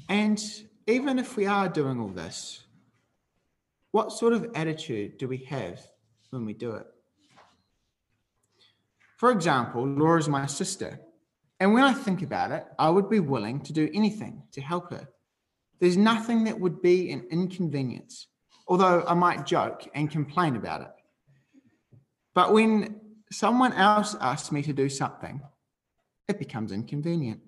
And 0.09 0.41
even 0.85 1.17
if 1.19 1.35
we 1.35 1.47
are 1.47 1.67
doing 1.67 1.99
all 1.99 2.07
this, 2.09 2.63
what 3.91 4.11
sort 4.11 4.33
of 4.33 4.51
attitude 4.53 5.17
do 5.17 5.27
we 5.27 5.37
have 5.49 5.81
when 6.29 6.45
we 6.45 6.53
do 6.53 6.71
it? 6.75 6.85
For 9.17 9.31
example, 9.31 9.85
Laura 9.85 10.19
is 10.19 10.29
my 10.29 10.45
sister. 10.45 10.99
And 11.59 11.73
when 11.73 11.83
I 11.83 11.91
think 11.93 12.21
about 12.21 12.51
it, 12.51 12.63
I 12.77 12.91
would 12.91 13.09
be 13.09 13.19
willing 13.19 13.61
to 13.61 13.73
do 13.73 13.89
anything 13.91 14.43
to 14.51 14.61
help 14.61 14.91
her. 14.91 15.07
There's 15.79 15.97
nothing 15.97 16.43
that 16.43 16.59
would 16.59 16.83
be 16.83 17.11
an 17.11 17.25
inconvenience, 17.31 18.27
although 18.67 19.03
I 19.07 19.15
might 19.15 19.47
joke 19.47 19.87
and 19.95 20.11
complain 20.11 20.55
about 20.55 20.81
it. 20.81 20.89
But 22.37 22.53
when 22.53 23.01
someone 23.31 23.73
else 23.73 24.13
asks 24.21 24.51
me 24.51 24.61
to 24.61 24.71
do 24.71 24.89
something, 24.89 25.41
it 26.27 26.37
becomes 26.37 26.71
inconvenient. 26.71 27.41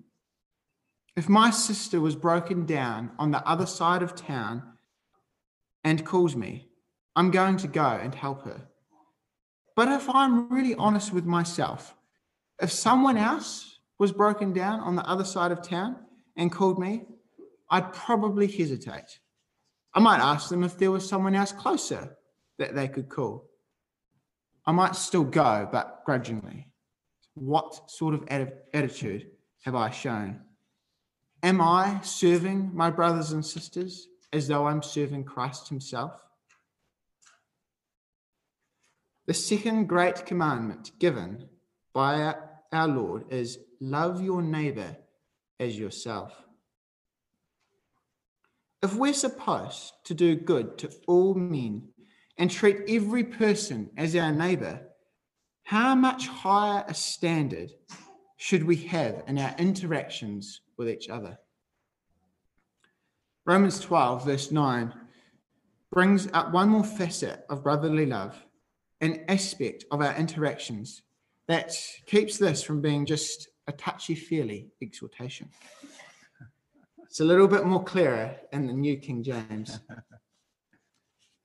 If 1.14 1.28
my 1.28 1.52
sister 1.52 2.00
was 2.00 2.16
broken 2.16 2.66
down 2.66 3.12
on 3.16 3.30
the 3.30 3.48
other 3.48 3.66
side 3.66 4.02
of 4.02 4.16
town 4.16 4.64
and 5.84 6.04
calls 6.04 6.34
me, 6.34 6.66
I'm 7.14 7.30
going 7.30 7.56
to 7.58 7.68
go 7.68 7.84
and 7.86 8.12
help 8.12 8.42
her. 8.46 8.62
But 9.76 9.86
if 9.86 10.10
I'm 10.10 10.48
really 10.52 10.74
honest 10.74 11.12
with 11.12 11.24
myself, 11.24 11.94
if 12.60 12.72
someone 12.72 13.16
else 13.16 13.78
was 14.00 14.10
broken 14.10 14.52
down 14.52 14.80
on 14.80 14.96
the 14.96 15.06
other 15.08 15.24
side 15.24 15.52
of 15.52 15.62
town 15.62 15.94
and 16.36 16.50
called 16.50 16.80
me, 16.80 17.04
I'd 17.70 17.92
probably 17.92 18.50
hesitate. 18.50 19.20
I 19.94 20.00
might 20.00 20.18
ask 20.20 20.50
them 20.50 20.64
if 20.64 20.76
there 20.76 20.90
was 20.90 21.08
someone 21.08 21.36
else 21.36 21.52
closer 21.52 22.16
that 22.58 22.74
they 22.74 22.88
could 22.88 23.08
call. 23.08 23.46
I 24.70 24.72
might 24.72 24.94
still 24.94 25.24
go, 25.24 25.68
but 25.72 26.04
grudgingly. 26.06 26.68
What 27.34 27.90
sort 27.90 28.14
of 28.14 28.22
attitude 28.72 29.28
have 29.64 29.74
I 29.74 29.90
shown? 29.90 30.42
Am 31.42 31.60
I 31.60 31.98
serving 32.04 32.70
my 32.72 32.88
brothers 32.90 33.32
and 33.32 33.44
sisters 33.44 34.06
as 34.32 34.46
though 34.46 34.66
I'm 34.68 34.80
serving 34.84 35.24
Christ 35.24 35.68
Himself? 35.68 36.12
The 39.26 39.34
second 39.34 39.86
great 39.88 40.24
commandment 40.24 40.92
given 41.00 41.48
by 41.92 42.36
our 42.72 42.86
Lord 42.86 43.24
is 43.30 43.58
love 43.80 44.20
your 44.22 44.40
neighbor 44.40 44.96
as 45.58 45.76
yourself. 45.76 46.32
If 48.84 48.94
we're 48.94 49.14
supposed 49.14 49.94
to 50.04 50.14
do 50.14 50.36
good 50.36 50.78
to 50.78 50.90
all 51.08 51.34
men 51.34 51.88
and 52.40 52.50
treat 52.50 52.78
every 52.88 53.22
person 53.22 53.90
as 53.98 54.16
our 54.16 54.32
neighbour, 54.32 54.80
how 55.64 55.94
much 55.94 56.26
higher 56.26 56.82
a 56.88 56.94
standard 56.94 57.70
should 58.38 58.64
we 58.64 58.76
have 58.76 59.22
in 59.28 59.38
our 59.38 59.54
interactions 59.58 60.62
with 60.78 60.88
each 60.88 61.10
other? 61.10 61.38
Romans 63.44 63.78
12, 63.78 64.24
verse 64.24 64.50
9, 64.50 64.94
brings 65.92 66.28
up 66.32 66.50
one 66.50 66.70
more 66.70 66.82
facet 66.84 67.44
of 67.50 67.62
brotherly 67.62 68.06
love, 68.06 68.34
an 69.02 69.22
aspect 69.28 69.84
of 69.90 70.00
our 70.00 70.14
interactions 70.16 71.02
that 71.46 71.74
keeps 72.06 72.38
this 72.38 72.62
from 72.62 72.80
being 72.80 73.04
just 73.04 73.48
a 73.66 73.72
touchy 73.72 74.14
feely 74.14 74.70
exhortation. 74.82 75.46
It's 77.02 77.20
a 77.20 77.24
little 77.24 77.48
bit 77.48 77.66
more 77.66 77.84
clearer 77.84 78.34
in 78.52 78.66
the 78.66 78.72
New 78.72 78.96
King 78.96 79.22
James. 79.22 79.78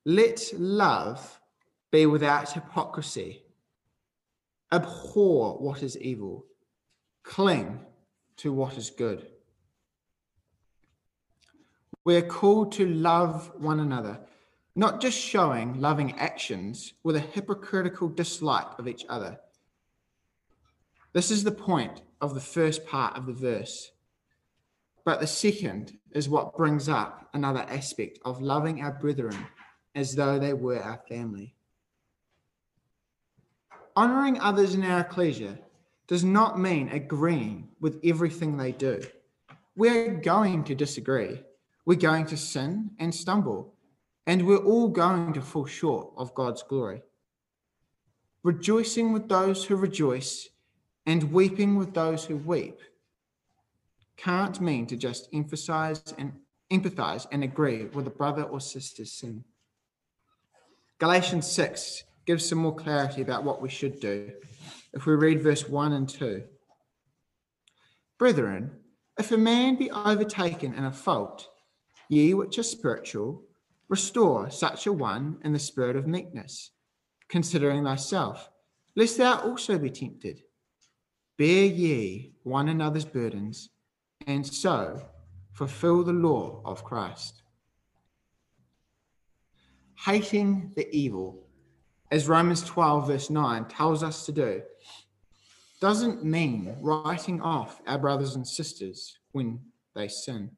Let 0.05 0.53
love 0.59 1.39
be 1.91 2.05
without 2.05 2.51
hypocrisy. 2.51 3.41
Abhor 4.71 5.55
what 5.57 5.81
is 5.81 5.97
evil. 5.97 6.45
Cling 7.23 7.79
to 8.37 8.53
what 8.53 8.77
is 8.77 8.91
good. 8.91 9.27
We're 12.03 12.21
called 12.21 12.71
to 12.73 12.87
love 12.87 13.49
one 13.57 13.79
another, 13.79 14.19
not 14.75 15.01
just 15.01 15.17
showing 15.17 15.81
loving 15.81 16.13
actions 16.19 16.93
with 17.03 17.15
a 17.15 17.19
hypocritical 17.19 18.07
dislike 18.09 18.77
of 18.77 18.87
each 18.87 19.05
other. 19.09 19.39
This 21.13 21.31
is 21.31 21.43
the 21.43 21.51
point 21.51 22.03
of 22.21 22.35
the 22.35 22.41
first 22.41 22.85
part 22.85 23.17
of 23.17 23.25
the 23.25 23.33
verse. 23.33 23.91
But 25.03 25.19
the 25.19 25.25
second 25.27 25.97
is 26.11 26.29
what 26.29 26.55
brings 26.55 26.87
up 26.89 27.27
another 27.33 27.65
aspect 27.69 28.19
of 28.23 28.39
loving 28.39 28.81
our 28.81 28.91
brethren 28.91 29.35
as 29.95 30.13
though 30.15 30.38
they 30.38 30.53
were 30.53 30.81
our 30.81 30.99
family. 31.10 31.53
Honoring 33.95 34.39
others 34.41 34.75
in 34.75 34.84
our 34.84 34.99
ecclesia 34.99 35.58
does 36.08 36.23
not 36.23 36.60
mean 36.60 36.89
agreeing 36.89 37.69
with 37.79 37.99
everything 38.03 38.58
they 38.58 38.73
do. 38.73 39.01
We're 39.77 40.13
going 40.15 40.65
to 40.65 40.75
disagree. 40.75 41.41
We're 41.86 41.95
going 41.99 42.25
to 42.27 42.38
sin 42.38 42.91
and 42.99 43.15
stumble. 43.15 43.73
And 44.27 44.45
we're 44.45 44.58
all 44.58 44.89
going 44.89 45.34
to 45.34 45.41
fall 45.41 45.65
short 45.65 46.10
of 46.17 46.34
God's 46.36 46.62
glory. 46.63 47.01
Rejoicing 48.43 49.13
with 49.13 49.29
those 49.29 49.63
who 49.65 49.75
rejoice 49.75 50.49
and 51.05 51.31
weeping 51.31 51.77
with 51.77 51.93
those 51.93 52.25
who 52.25 52.36
weep 52.38 52.79
can't 54.17 54.60
mean 54.62 54.88
to 54.88 54.97
just 54.97 55.29
emphasize 55.34 56.03
and 56.17 56.34
empathize 56.71 57.27
and 57.31 57.43
agree 57.43 57.86
with 57.86 58.08
a 58.08 58.12
brother 58.12 58.43
or 58.43 58.60
sister's 58.60 59.12
sin. 59.12 59.43
Galatians 60.97 61.45
6 61.51 62.03
gives 62.25 62.47
some 62.47 62.60
more 62.60 62.73
clarity 62.75 63.21
about 63.21 63.43
what 63.43 63.62
we 63.62 63.67
should 63.69 63.99
do. 63.99 64.31
If 64.93 65.05
we 65.05 65.13
read 65.15 65.41
verse 65.41 65.67
1 65.67 65.91
and 65.91 66.08
2. 66.08 66.41
Brethren, 68.17 68.71
if 69.19 69.31
a 69.34 69.38
man 69.38 69.75
be 69.75 69.91
overtaken 69.91 70.73
in 70.73 70.86
a 70.86 70.91
fault, 70.93 71.49
ye 72.08 72.34
which 72.34 72.58
are 72.58 72.63
spiritual, 72.63 73.43
restore 73.89 74.49
such 74.49 74.88
a 74.88 74.93
one 74.93 75.38
in 75.43 75.51
the 75.51 75.60
spirit 75.60 75.97
of 75.97 76.08
meekness, 76.08 76.71
considering 77.27 77.84
thyself, 77.84 78.49
lest 78.95 79.17
thou 79.17 79.38
also 79.41 79.77
be 79.77 79.89
tempted. 79.89 80.43
Bear 81.38 81.65
ye 81.65 82.36
one 82.43 82.69
another's 82.69 83.03
burdens, 83.03 83.69
and 84.27 84.47
so 84.47 85.05
fulfill 85.51 86.03
the 86.05 86.13
law 86.13 86.62
of 86.63 86.86
Christ 86.86 87.43
hating 89.95 90.71
the 90.75 90.93
evil, 90.95 91.38
as 92.12 92.27
Romans 92.27 92.63
12, 92.63 93.08
verse 93.08 93.29
9 93.29 93.65
tells 93.65 94.03
us 94.03 94.25
to 94.25 94.31
do, 94.31 94.62
doesn't 95.81 96.23
mean 96.23 96.75
writing 96.81 97.41
off 97.41 97.81
our 97.88 97.97
brothers 97.97 98.36
and 98.36 98.47
sisters 98.47 99.19
when 99.31 99.60
they 99.93 100.08
sin. 100.08 100.51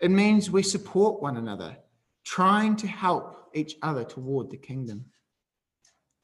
It 0.00 0.10
means 0.10 0.50
we 0.50 0.62
support 0.62 1.22
one 1.22 1.36
another, 1.36 1.76
trying 2.24 2.76
to 2.76 2.86
help 2.86 3.50
each 3.54 3.76
other 3.82 4.04
toward 4.04 4.50
the 4.50 4.56
kingdom. 4.56 5.04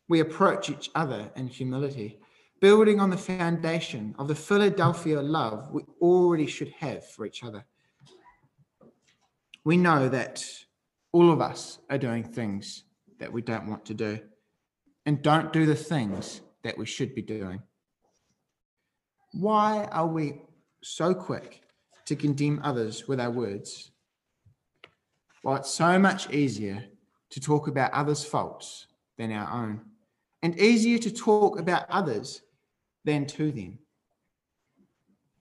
We 0.08 0.20
approach 0.20 0.70
each 0.70 0.90
other 0.94 1.30
in 1.36 1.46
humility, 1.48 2.18
building 2.60 2.98
on 3.00 3.10
the 3.10 3.16
foundation 3.16 4.14
of 4.18 4.26
the 4.28 4.34
Philadelphia 4.34 5.20
love 5.22 5.70
we 5.70 5.82
already 6.00 6.46
should 6.46 6.70
have 6.78 7.06
for 7.08 7.24
each 7.26 7.44
other. 7.44 7.64
We 9.62 9.76
know 9.76 10.08
that 10.08 10.44
all 11.12 11.30
of 11.32 11.40
us 11.40 11.78
are 11.88 11.98
doing 11.98 12.22
things 12.24 12.84
that 13.18 13.32
we 13.32 13.42
don't 13.42 13.68
want 13.68 13.84
to 13.86 13.94
do 13.94 14.18
and 15.06 15.22
don't 15.22 15.52
do 15.52 15.66
the 15.66 15.74
things 15.74 16.40
that 16.62 16.78
we 16.78 16.86
should 16.86 17.14
be 17.14 17.22
doing. 17.22 17.62
Why 19.32 19.84
are 19.90 20.06
we 20.06 20.42
so 20.82 21.14
quick 21.14 21.62
to 22.06 22.16
condemn 22.16 22.60
others 22.62 23.08
with 23.08 23.20
our 23.20 23.30
words? 23.30 23.90
Why 25.42 25.52
well, 25.52 25.60
it's 25.60 25.70
so 25.70 25.98
much 25.98 26.30
easier 26.30 26.84
to 27.30 27.40
talk 27.40 27.68
about 27.68 27.92
others' 27.92 28.24
faults 28.24 28.86
than 29.16 29.32
our 29.32 29.50
own, 29.62 29.80
and 30.42 30.58
easier 30.58 30.98
to 30.98 31.10
talk 31.10 31.58
about 31.60 31.84
others 31.90 32.42
than 33.04 33.24
to 33.26 33.52
them. 33.52 33.78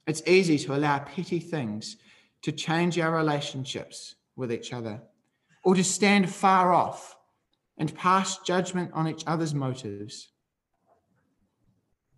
It's 0.05 0.21
easy 0.27 0.58
to 0.60 0.75
allow 0.75 0.99
petty 0.99 1.39
things 1.39 1.97
to 2.43 2.51
change 2.51 2.99
our 2.99 3.15
relationships 3.15 4.15
with 4.36 4.51
each 4.51 4.71
other 4.71 5.01
or 5.63 5.76
to 5.76 5.84
stand 5.84 6.30
far 6.34 6.72
off 6.74 7.15
and 7.78 7.93
pass 7.95 8.38
judgment 8.39 8.91
on 8.93 9.08
each 9.08 9.24
other's 9.28 9.54
motives. 9.54 10.30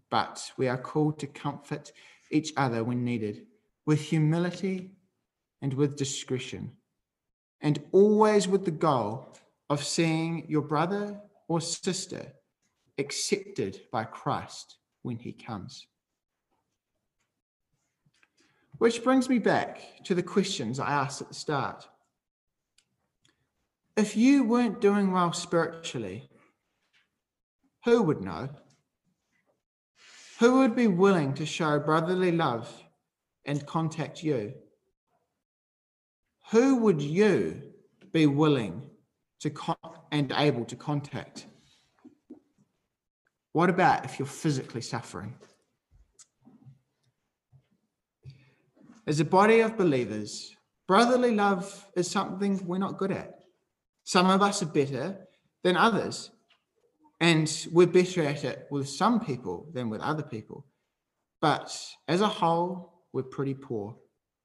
But 0.10 0.52
we 0.58 0.68
are 0.68 0.78
called 0.78 1.20
to 1.20 1.28
comfort 1.28 1.92
each 2.32 2.54
other 2.58 2.84
when 2.84 3.04
needed 3.04 3.46
with 3.86 4.02
humility 4.02 4.92
and 5.64 5.74
with 5.74 5.98
discretion, 5.98 6.72
and 7.62 7.82
always 7.92 8.48
with 8.48 8.66
the 8.66 8.72
goal 8.72 9.36
of 9.70 9.84
seeing 9.84 10.46
your 10.50 10.62
brother 10.62 11.20
or 11.48 11.62
sister 11.62 12.26
accepted 12.98 13.82
by 13.92 14.04
Christ 14.04 14.78
when 15.02 15.18
he 15.18 15.32
comes. 15.32 15.88
Which 18.78 19.04
brings 19.04 19.30
me 19.30 19.40
back 19.40 19.82
to 20.06 20.16
the 20.16 20.24
questions 20.24 20.80
I 20.80 20.92
asked 20.92 21.22
at 21.22 21.28
the 21.28 21.34
start 21.34 21.88
if 23.98 24.16
you 24.16 24.44
weren't 24.44 24.82
doing 24.82 25.12
well 25.12 25.34
spiritually, 25.34 26.28
who 27.86 28.02
would 28.04 28.22
know? 28.22 28.50
Who 30.40 30.60
would 30.60 30.76
be 30.76 30.88
willing 30.88 31.34
to 31.36 31.46
show 31.46 31.80
brotherly 31.80 32.32
love 32.32 32.70
and 33.46 33.66
contact 33.66 34.24
you? 34.24 34.54
Who 36.52 36.78
would 36.78 37.02
you 37.02 37.62
be 38.12 38.26
willing 38.26 38.82
to 39.40 39.50
con- 39.50 39.76
and 40.12 40.32
able 40.36 40.66
to 40.66 40.76
contact? 40.76 41.46
What 43.54 43.70
about 43.70 44.06
if 44.06 44.20
you're 44.20 44.26
physically 44.28 44.82
suffering? 44.82 45.34
As 49.08 49.20
a 49.20 49.26
body 49.26 49.60
of 49.60 49.78
believers, 49.78 50.56
brotherly 50.88 51.36
love 51.36 51.86
is 51.96 52.10
something 52.10 52.66
we're 52.66 52.78
not 52.78 52.98
good 52.98 53.12
at. 53.12 53.41
Some 54.04 54.30
of 54.30 54.42
us 54.42 54.62
are 54.62 54.66
better 54.68 55.28
than 55.64 55.78
others. 55.78 56.32
And 57.20 57.68
we're 57.72 57.88
better 57.88 58.24
at 58.24 58.44
it 58.44 58.68
with 58.72 58.90
some 58.90 59.20
people 59.20 59.70
than 59.74 59.90
with 59.90 60.02
other 60.02 60.24
people. 60.24 60.66
But 61.40 61.76
as 62.08 62.22
a 62.22 62.28
whole, 62.28 62.94
we're 63.14 63.24
pretty 63.24 63.54
poor. 63.54 63.96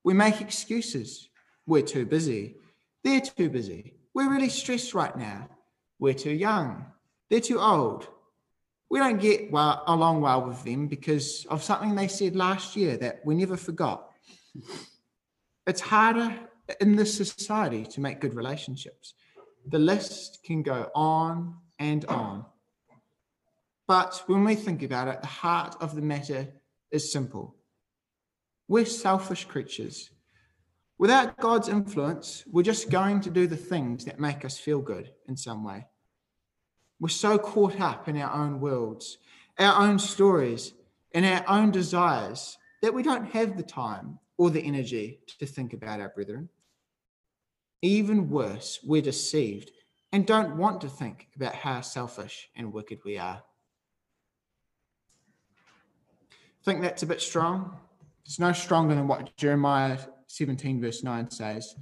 We 0.05 0.13
make 0.13 0.41
excuses. 0.41 1.29
We're 1.67 1.83
too 1.83 2.05
busy. 2.05 2.57
They're 3.03 3.23
too 3.23 3.49
busy. 3.49 3.95
We're 4.15 4.31
really 4.31 4.51
stressed 4.51 4.93
right 4.93 5.17
now. 5.17 5.49
We're 5.99 6.15
too 6.15 6.33
young. 6.35 6.85
They're 7.31 7.41
too 7.41 7.59
old. 7.59 8.09
We 8.91 8.99
don't 8.99 9.21
get 9.21 9.51
well, 9.51 9.83
along 9.87 10.21
well 10.21 10.45
with 10.47 10.63
them 10.63 10.87
because 10.87 11.47
of 11.49 11.63
something 11.63 11.95
they 11.95 12.09
said 12.09 12.37
last 12.37 12.77
year 12.77 12.97
that 12.99 13.21
we 13.25 13.35
never 13.35 13.57
forgot. 13.57 14.09
It's 15.67 15.81
harder 15.81 16.35
in 16.81 16.95
this 16.95 17.17
society 17.17 17.85
to 17.87 18.01
make 18.01 18.21
good 18.21 18.35
relationships 18.35 19.15
the 19.69 19.79
list 19.79 20.41
can 20.45 20.63
go 20.63 20.91
on 20.95 21.55
and 21.79 22.05
on. 22.07 22.45
But 23.89 24.23
when 24.27 24.45
we 24.45 24.55
think 24.55 24.83
about 24.83 25.09
it, 25.09 25.21
the 25.21 25.27
heart 25.27 25.77
of 25.81 25.95
the 25.95 26.03
matter 26.03 26.49
is 26.91 27.13
simple. 27.13 27.57
We're 28.69 28.85
selfish 28.87 29.45
creatures. 29.45 30.11
Without 30.99 31.37
God's 31.39 31.69
influence, 31.69 32.45
we're 32.51 32.63
just 32.63 32.91
going 32.91 33.21
to 33.23 33.31
do 33.31 33.47
the 33.47 33.57
things 33.57 34.05
that 34.07 34.19
make 34.19 34.45
us 34.45 34.59
feel 34.59 34.81
good 34.81 35.11
in 35.29 35.37
some 35.37 35.63
way. 35.63 35.87
We're 36.99 37.09
so 37.11 37.39
caught 37.39 37.81
up 37.81 38.09
in 38.09 38.17
our 38.17 38.33
own 38.35 38.61
worlds, 38.61 39.19
our 39.59 39.83
own 39.87 39.99
stories, 39.99 40.73
and 41.13 41.27
our 41.27 41.45
own 41.49 41.71
desires 41.71 42.57
that 42.83 42.95
we 42.95 43.03
don't 43.03 43.27
have 43.33 43.57
the 43.57 43.63
time 43.63 44.19
or 44.39 44.51
the 44.51 44.61
energy 44.61 45.21
to 45.39 45.47
think 45.47 45.73
about 45.75 46.01
our 46.01 46.09
brethren. 46.09 46.49
Even 47.83 48.31
worse, 48.31 48.81
we're 48.83 49.03
deceived 49.03 49.71
and 50.13 50.27
don't 50.27 50.57
want 50.57 50.81
to 50.81 50.89
think 50.89 51.29
about 51.37 51.55
how 51.55 51.81
selfish 51.83 52.49
and 52.57 52.73
wicked 52.73 53.01
we 53.05 53.19
are. 53.19 53.43
Think 56.65 56.81
that's 56.81 57.03
a 57.03 57.07
bit 57.07 57.21
strong? 57.21 57.77
It's 58.25 58.39
no 58.39 58.53
stronger 58.53 58.95
than 58.95 59.07
what 59.07 59.37
Jeremiah 59.37 59.99
17, 60.27 60.81
verse 60.81 61.05
9 61.05 61.31
says. 61.31 61.77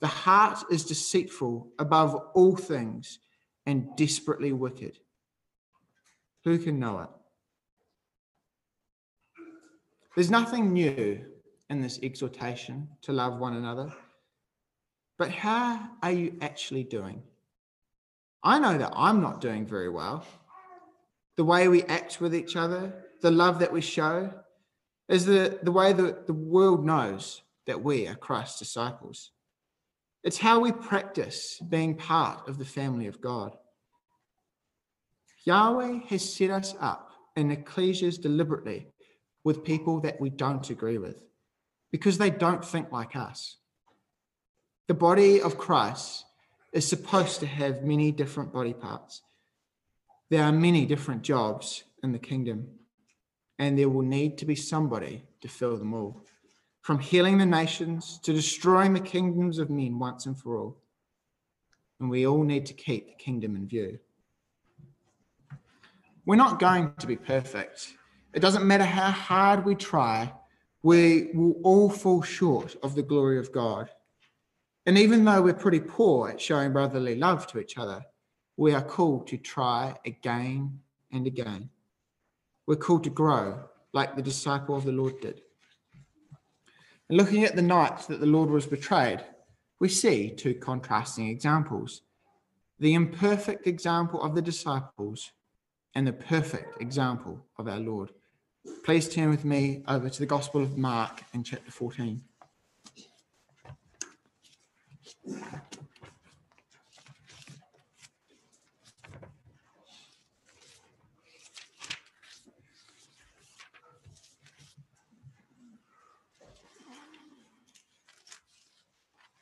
The 0.00 0.06
heart 0.08 0.58
is 0.70 0.84
deceitful 0.84 1.68
above 1.78 2.14
all 2.34 2.56
things 2.56 3.18
and 3.66 3.94
desperately 3.96 4.52
wicked. 4.52 4.98
Who 6.44 6.58
can 6.58 6.78
know 6.78 7.00
it? 7.00 7.08
There's 10.14 10.30
nothing 10.30 10.72
new 10.72 11.24
in 11.68 11.80
this 11.82 11.98
exhortation 12.02 12.88
to 13.02 13.12
love 13.12 13.38
one 13.38 13.56
another 13.56 13.92
but 15.18 15.30
how 15.30 15.80
are 16.02 16.12
you 16.12 16.36
actually 16.40 16.84
doing? 16.84 17.22
I 18.42 18.58
know 18.58 18.76
that 18.78 18.92
I'm 18.94 19.20
not 19.22 19.40
doing 19.40 19.66
very 19.66 19.88
well. 19.88 20.26
The 21.36 21.44
way 21.44 21.68
we 21.68 21.82
act 21.84 22.20
with 22.20 22.34
each 22.34 22.54
other, 22.56 22.92
the 23.22 23.30
love 23.30 23.58
that 23.60 23.72
we 23.72 23.80
show, 23.80 24.32
is 25.08 25.24
the, 25.24 25.58
the 25.62 25.72
way 25.72 25.92
that 25.92 26.26
the 26.26 26.32
world 26.34 26.84
knows 26.84 27.42
that 27.66 27.82
we 27.82 28.06
are 28.08 28.14
Christ's 28.14 28.58
disciples. 28.58 29.32
It's 30.22 30.38
how 30.38 30.60
we 30.60 30.72
practice 30.72 31.60
being 31.68 31.96
part 31.96 32.48
of 32.48 32.58
the 32.58 32.64
family 32.64 33.06
of 33.06 33.20
God. 33.20 33.56
Yahweh 35.44 36.00
has 36.08 36.34
set 36.34 36.50
us 36.50 36.74
up 36.80 37.10
in 37.36 37.54
ecclesias 37.54 38.20
deliberately 38.20 38.88
with 39.44 39.62
people 39.64 40.00
that 40.00 40.20
we 40.20 40.28
don't 40.28 40.68
agree 40.70 40.98
with 40.98 41.22
because 41.92 42.18
they 42.18 42.30
don't 42.30 42.64
think 42.64 42.90
like 42.90 43.14
us 43.14 43.56
the 44.86 44.94
body 44.94 45.40
of 45.40 45.58
Christ 45.58 46.24
is 46.72 46.86
supposed 46.86 47.40
to 47.40 47.46
have 47.46 47.82
many 47.82 48.12
different 48.12 48.52
body 48.52 48.72
parts. 48.72 49.22
There 50.30 50.44
are 50.44 50.52
many 50.52 50.86
different 50.86 51.22
jobs 51.22 51.84
in 52.02 52.12
the 52.12 52.18
kingdom, 52.18 52.68
and 53.58 53.78
there 53.78 53.88
will 53.88 54.02
need 54.06 54.38
to 54.38 54.44
be 54.46 54.54
somebody 54.54 55.24
to 55.40 55.48
fill 55.48 55.76
them 55.76 55.94
all. 55.94 56.20
From 56.82 57.00
healing 57.00 57.38
the 57.38 57.46
nations 57.46 58.20
to 58.22 58.32
destroying 58.32 58.92
the 58.92 59.00
kingdoms 59.00 59.58
of 59.58 59.70
men 59.70 59.98
once 59.98 60.26
and 60.26 60.38
for 60.38 60.56
all. 60.56 60.76
And 61.98 62.08
we 62.08 62.26
all 62.28 62.44
need 62.44 62.66
to 62.66 62.74
keep 62.74 63.08
the 63.08 63.14
kingdom 63.14 63.56
in 63.56 63.66
view. 63.66 63.98
We're 66.24 66.36
not 66.36 66.60
going 66.60 66.92
to 66.98 67.06
be 67.08 67.16
perfect. 67.16 67.92
It 68.34 68.40
doesn't 68.40 68.64
matter 68.66 68.84
how 68.84 69.10
hard 69.10 69.64
we 69.64 69.74
try, 69.74 70.32
we 70.82 71.30
will 71.34 71.56
all 71.64 71.90
fall 71.90 72.22
short 72.22 72.76
of 72.84 72.94
the 72.94 73.02
glory 73.02 73.38
of 73.38 73.50
God. 73.50 73.90
And 74.86 74.96
even 74.96 75.24
though 75.24 75.42
we're 75.42 75.52
pretty 75.52 75.80
poor 75.80 76.28
at 76.30 76.40
showing 76.40 76.72
brotherly 76.72 77.16
love 77.16 77.48
to 77.48 77.58
each 77.58 77.76
other, 77.76 78.04
we 78.56 78.72
are 78.72 78.82
called 78.82 79.26
to 79.26 79.36
try 79.36 79.96
again 80.06 80.78
and 81.12 81.26
again. 81.26 81.68
We're 82.68 82.76
called 82.76 83.02
to 83.04 83.10
grow 83.10 83.64
like 83.92 84.14
the 84.14 84.22
disciple 84.22 84.76
of 84.76 84.84
the 84.84 84.92
Lord 84.92 85.20
did. 85.20 85.42
And 87.08 87.18
looking 87.18 87.42
at 87.44 87.56
the 87.56 87.62
night 87.62 88.06
that 88.08 88.20
the 88.20 88.26
Lord 88.26 88.48
was 88.48 88.66
betrayed, 88.66 89.24
we 89.80 89.88
see 89.88 90.30
two 90.30 90.54
contrasting 90.54 91.28
examples 91.28 92.02
the 92.78 92.94
imperfect 92.94 93.66
example 93.66 94.20
of 94.22 94.34
the 94.34 94.42
disciples 94.42 95.32
and 95.94 96.06
the 96.06 96.12
perfect 96.12 96.80
example 96.82 97.42
of 97.58 97.66
our 97.68 97.78
Lord. 97.78 98.10
Please 98.84 99.08
turn 99.08 99.30
with 99.30 99.46
me 99.46 99.82
over 99.88 100.10
to 100.10 100.18
the 100.18 100.26
Gospel 100.26 100.60
of 100.62 100.76
Mark 100.76 101.22
in 101.32 101.42
chapter 101.42 101.70
14. 101.70 102.22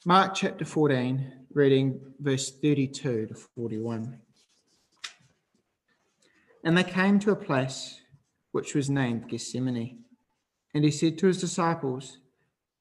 Mark 0.06 0.34
chapter 0.34 0.64
14, 0.66 1.46
reading 1.54 1.98
verse 2.20 2.50
32 2.50 3.26
to 3.26 3.34
41. 3.34 4.20
And 6.64 6.76
they 6.76 6.84
came 6.84 7.18
to 7.20 7.30
a 7.30 7.36
place 7.36 8.00
which 8.52 8.74
was 8.74 8.88
named 8.90 9.28
Gethsemane. 9.28 9.98
And 10.74 10.84
he 10.84 10.90
said 10.90 11.16
to 11.18 11.26
his 11.26 11.40
disciples, 11.40 12.18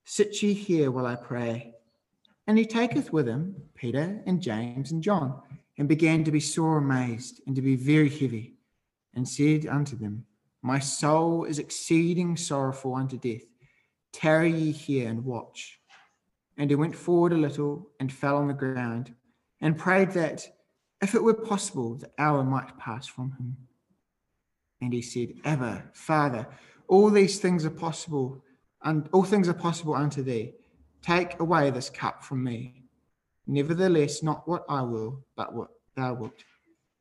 Sit 0.05 0.41
ye 0.43 0.53
here 0.53 0.89
while 0.91 1.05
I 1.05 1.15
pray. 1.15 1.73
And 2.47 2.57
he 2.57 2.65
taketh 2.65 3.13
with 3.13 3.27
him 3.27 3.55
Peter 3.75 4.21
and 4.25 4.41
James 4.41 4.91
and 4.91 5.01
John, 5.01 5.41
and 5.77 5.87
began 5.87 6.23
to 6.23 6.31
be 6.31 6.39
sore 6.41 6.77
amazed, 6.77 7.41
and 7.47 7.55
to 7.55 7.61
be 7.61 7.75
very 7.75 8.09
heavy, 8.09 8.55
and 9.15 9.27
said 9.27 9.65
unto 9.65 9.95
them, 9.95 10.25
My 10.61 10.79
soul 10.79 11.45
is 11.45 11.57
exceeding 11.59 12.35
sorrowful 12.35 12.95
unto 12.95 13.17
death. 13.17 13.43
Tarry 14.11 14.51
ye 14.51 14.71
here 14.71 15.09
and 15.09 15.25
watch. 15.25 15.79
And 16.57 16.69
he 16.69 16.75
went 16.75 16.95
forward 16.95 17.31
a 17.31 17.37
little, 17.37 17.89
and 17.99 18.11
fell 18.11 18.37
on 18.37 18.47
the 18.47 18.53
ground, 18.53 19.13
and 19.61 19.77
prayed 19.77 20.11
that, 20.11 20.47
if 21.01 21.15
it 21.15 21.23
were 21.23 21.33
possible, 21.33 21.95
the 21.95 22.09
hour 22.17 22.43
might 22.43 22.77
pass 22.77 23.07
from 23.07 23.31
him. 23.31 23.55
And 24.81 24.93
he 24.93 25.01
said, 25.01 25.33
Abba, 25.45 25.85
Father, 25.93 26.47
all 26.87 27.09
these 27.09 27.39
things 27.39 27.65
are 27.65 27.69
possible, 27.69 28.43
and 28.83 29.07
all 29.13 29.23
things 29.23 29.47
are 29.47 29.53
possible 29.53 29.95
unto 29.95 30.21
thee 30.21 30.53
Take 31.03 31.39
away 31.41 31.69
this 31.69 31.89
cup 31.89 32.23
from 32.23 32.43
me. 32.43 32.73
Nevertheless, 33.45 34.23
not 34.23 34.47
what 34.47 34.65
I 34.69 34.81
will, 34.81 35.19
but 35.35 35.53
what 35.53 35.69
thou 35.95 36.13
wilt. 36.13 36.31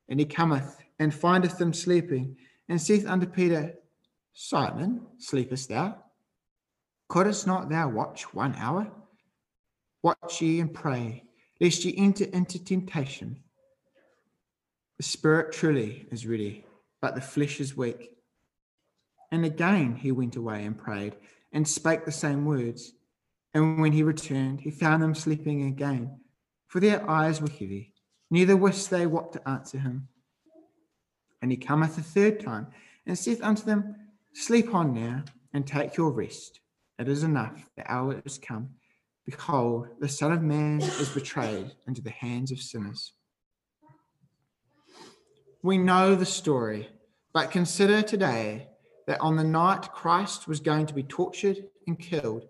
And 0.09 0.19
he 0.19 0.25
cometh 0.25 0.77
and 0.99 1.13
findeth 1.13 1.57
them 1.57 1.71
sleeping, 1.73 2.35
and 2.67 2.79
saith 2.81 3.07
unto 3.07 3.25
Peter, 3.25 3.73
Simon, 4.33 5.01
sleepest 5.17 5.69
thou? 5.69 5.97
Couldst 7.07 7.47
not 7.47 7.69
thou 7.69 7.89
watch 7.89 8.33
one 8.33 8.55
hour? 8.57 8.91
Watch 10.01 10.41
ye 10.41 10.59
and 10.59 10.73
pray, 10.73 11.23
lest 11.61 11.85
ye 11.85 11.95
enter 11.97 12.25
into 12.25 12.61
temptation. 12.61 13.39
The 14.97 15.03
spirit 15.03 15.53
truly 15.53 16.05
is 16.11 16.27
ready, 16.27 16.65
but 17.01 17.15
the 17.15 17.21
flesh 17.21 17.61
is 17.61 17.77
weak. 17.77 18.11
And 19.31 19.45
again 19.45 19.95
he 19.95 20.11
went 20.11 20.35
away 20.35 20.65
and 20.65 20.77
prayed, 20.77 21.15
and 21.53 21.65
spake 21.65 22.03
the 22.03 22.11
same 22.11 22.43
words. 22.45 22.91
And 23.53 23.79
when 23.79 23.91
he 23.93 24.03
returned, 24.03 24.61
he 24.61 24.71
found 24.71 25.03
them 25.03 25.13
sleeping 25.13 25.63
again, 25.67 26.19
for 26.67 26.79
their 26.79 27.07
eyes 27.09 27.41
were 27.41 27.49
heavy. 27.49 27.93
Neither 28.31 28.57
wist 28.57 28.89
they 28.89 29.05
what 29.05 29.31
to 29.33 29.47
answer 29.47 29.77
him. 29.77 30.07
And 31.41 31.51
he 31.51 31.57
cometh 31.57 31.97
a 31.97 32.01
third 32.01 32.39
time, 32.39 32.67
and 33.05 33.17
saith 33.17 33.43
unto 33.43 33.63
them, 33.63 33.95
Sleep 34.33 34.73
on 34.73 34.93
now, 34.93 35.23
and 35.53 35.67
take 35.67 35.97
your 35.97 36.09
rest. 36.09 36.61
It 36.97 37.07
is 37.07 37.21
enough, 37.23 37.69
the 37.75 37.89
hour 37.91 38.21
is 38.25 38.39
come. 38.39 38.69
Behold, 39.25 39.87
the 39.99 40.09
Son 40.09 40.31
of 40.31 40.41
Man 40.41 40.81
is 40.81 41.09
betrayed 41.09 41.71
into 41.87 42.01
the 42.01 42.09
hands 42.09 42.51
of 42.51 42.59
sinners. 42.59 43.13
We 45.61 45.77
know 45.77 46.15
the 46.15 46.25
story, 46.25 46.89
but 47.33 47.51
consider 47.51 48.01
today 48.01 48.67
that 49.05 49.21
on 49.21 49.35
the 49.37 49.43
night 49.43 49.91
Christ 49.93 50.47
was 50.47 50.59
going 50.59 50.87
to 50.87 50.93
be 50.93 51.03
tortured 51.03 51.57
and 51.87 51.99
killed, 51.99 52.47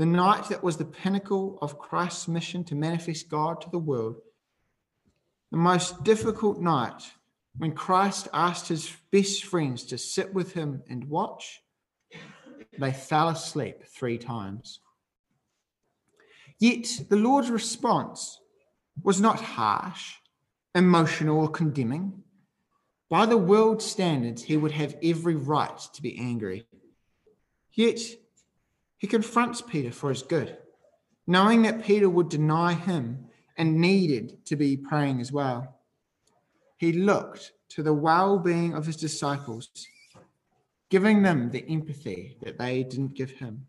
the 0.00 0.06
night 0.06 0.48
that 0.48 0.62
was 0.64 0.78
the 0.78 0.86
pinnacle 0.86 1.58
of 1.60 1.78
Christ's 1.78 2.26
mission 2.26 2.64
to 2.64 2.74
manifest 2.74 3.28
God 3.28 3.60
to 3.60 3.68
the 3.68 3.78
world, 3.78 4.16
the 5.50 5.58
most 5.58 6.04
difficult 6.04 6.58
night 6.58 7.02
when 7.58 7.72
Christ 7.72 8.26
asked 8.32 8.68
his 8.68 8.90
best 9.12 9.44
friends 9.44 9.84
to 9.88 9.98
sit 9.98 10.32
with 10.32 10.54
him 10.54 10.82
and 10.88 11.04
watch, 11.10 11.60
they 12.78 12.92
fell 12.94 13.28
asleep 13.28 13.82
three 13.84 14.16
times. 14.16 14.80
Yet 16.58 16.86
the 17.10 17.16
Lord's 17.16 17.50
response 17.50 18.40
was 19.02 19.20
not 19.20 19.42
harsh, 19.42 20.14
emotional, 20.74 21.40
or 21.40 21.48
condemning. 21.50 22.22
By 23.10 23.26
the 23.26 23.36
world's 23.36 23.84
standards, 23.84 24.42
he 24.44 24.56
would 24.56 24.72
have 24.72 24.96
every 25.02 25.34
right 25.34 25.76
to 25.92 26.00
be 26.00 26.16
angry. 26.18 26.66
Yet 27.74 28.00
he 29.00 29.06
confronts 29.06 29.62
Peter 29.62 29.90
for 29.90 30.10
his 30.10 30.22
good, 30.22 30.58
knowing 31.26 31.62
that 31.62 31.82
Peter 31.82 32.08
would 32.08 32.28
deny 32.28 32.74
him 32.74 33.24
and 33.56 33.80
needed 33.80 34.44
to 34.44 34.56
be 34.56 34.76
praying 34.76 35.22
as 35.22 35.32
well. 35.32 35.80
He 36.76 36.92
looked 36.92 37.52
to 37.70 37.82
the 37.82 37.94
well 37.94 38.38
being 38.38 38.74
of 38.74 38.84
his 38.86 38.96
disciples, 38.98 39.70
giving 40.90 41.22
them 41.22 41.50
the 41.50 41.66
empathy 41.66 42.36
that 42.42 42.58
they 42.58 42.82
didn't 42.82 43.14
give 43.14 43.30
him. 43.32 43.66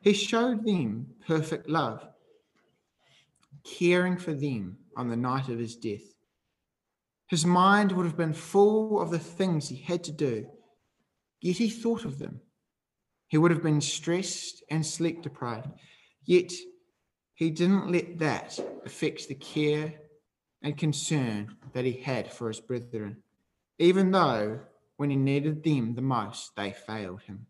He 0.00 0.12
showed 0.12 0.64
them 0.64 1.06
perfect 1.24 1.68
love, 1.68 2.04
caring 3.62 4.16
for 4.16 4.32
them 4.34 4.78
on 4.96 5.08
the 5.10 5.16
night 5.16 5.48
of 5.48 5.60
his 5.60 5.76
death. 5.76 6.14
His 7.28 7.46
mind 7.46 7.92
would 7.92 8.04
have 8.06 8.16
been 8.16 8.32
full 8.32 9.00
of 9.00 9.10
the 9.12 9.18
things 9.20 9.68
he 9.68 9.76
had 9.76 10.02
to 10.04 10.12
do, 10.12 10.48
yet 11.40 11.58
he 11.58 11.70
thought 11.70 12.04
of 12.04 12.18
them 12.18 12.40
he 13.28 13.36
would 13.38 13.50
have 13.50 13.62
been 13.62 13.80
stressed 13.82 14.62
and 14.70 14.84
sleep 14.84 15.22
deprived. 15.22 15.68
Yet 16.24 16.52
he 17.34 17.50
didn't 17.50 17.92
let 17.92 18.18
that 18.18 18.58
affect 18.84 19.28
the 19.28 19.34
care 19.34 19.94
and 20.62 20.76
concern 20.76 21.54
that 21.72 21.84
he 21.84 21.92
had 21.92 22.32
for 22.32 22.48
his 22.48 22.58
brethren, 22.60 23.18
even 23.78 24.10
though 24.10 24.60
when 24.96 25.10
he 25.10 25.16
needed 25.16 25.62
them 25.62 25.94
the 25.94 26.02
most, 26.02 26.56
they 26.56 26.72
failed 26.72 27.22
him. 27.22 27.46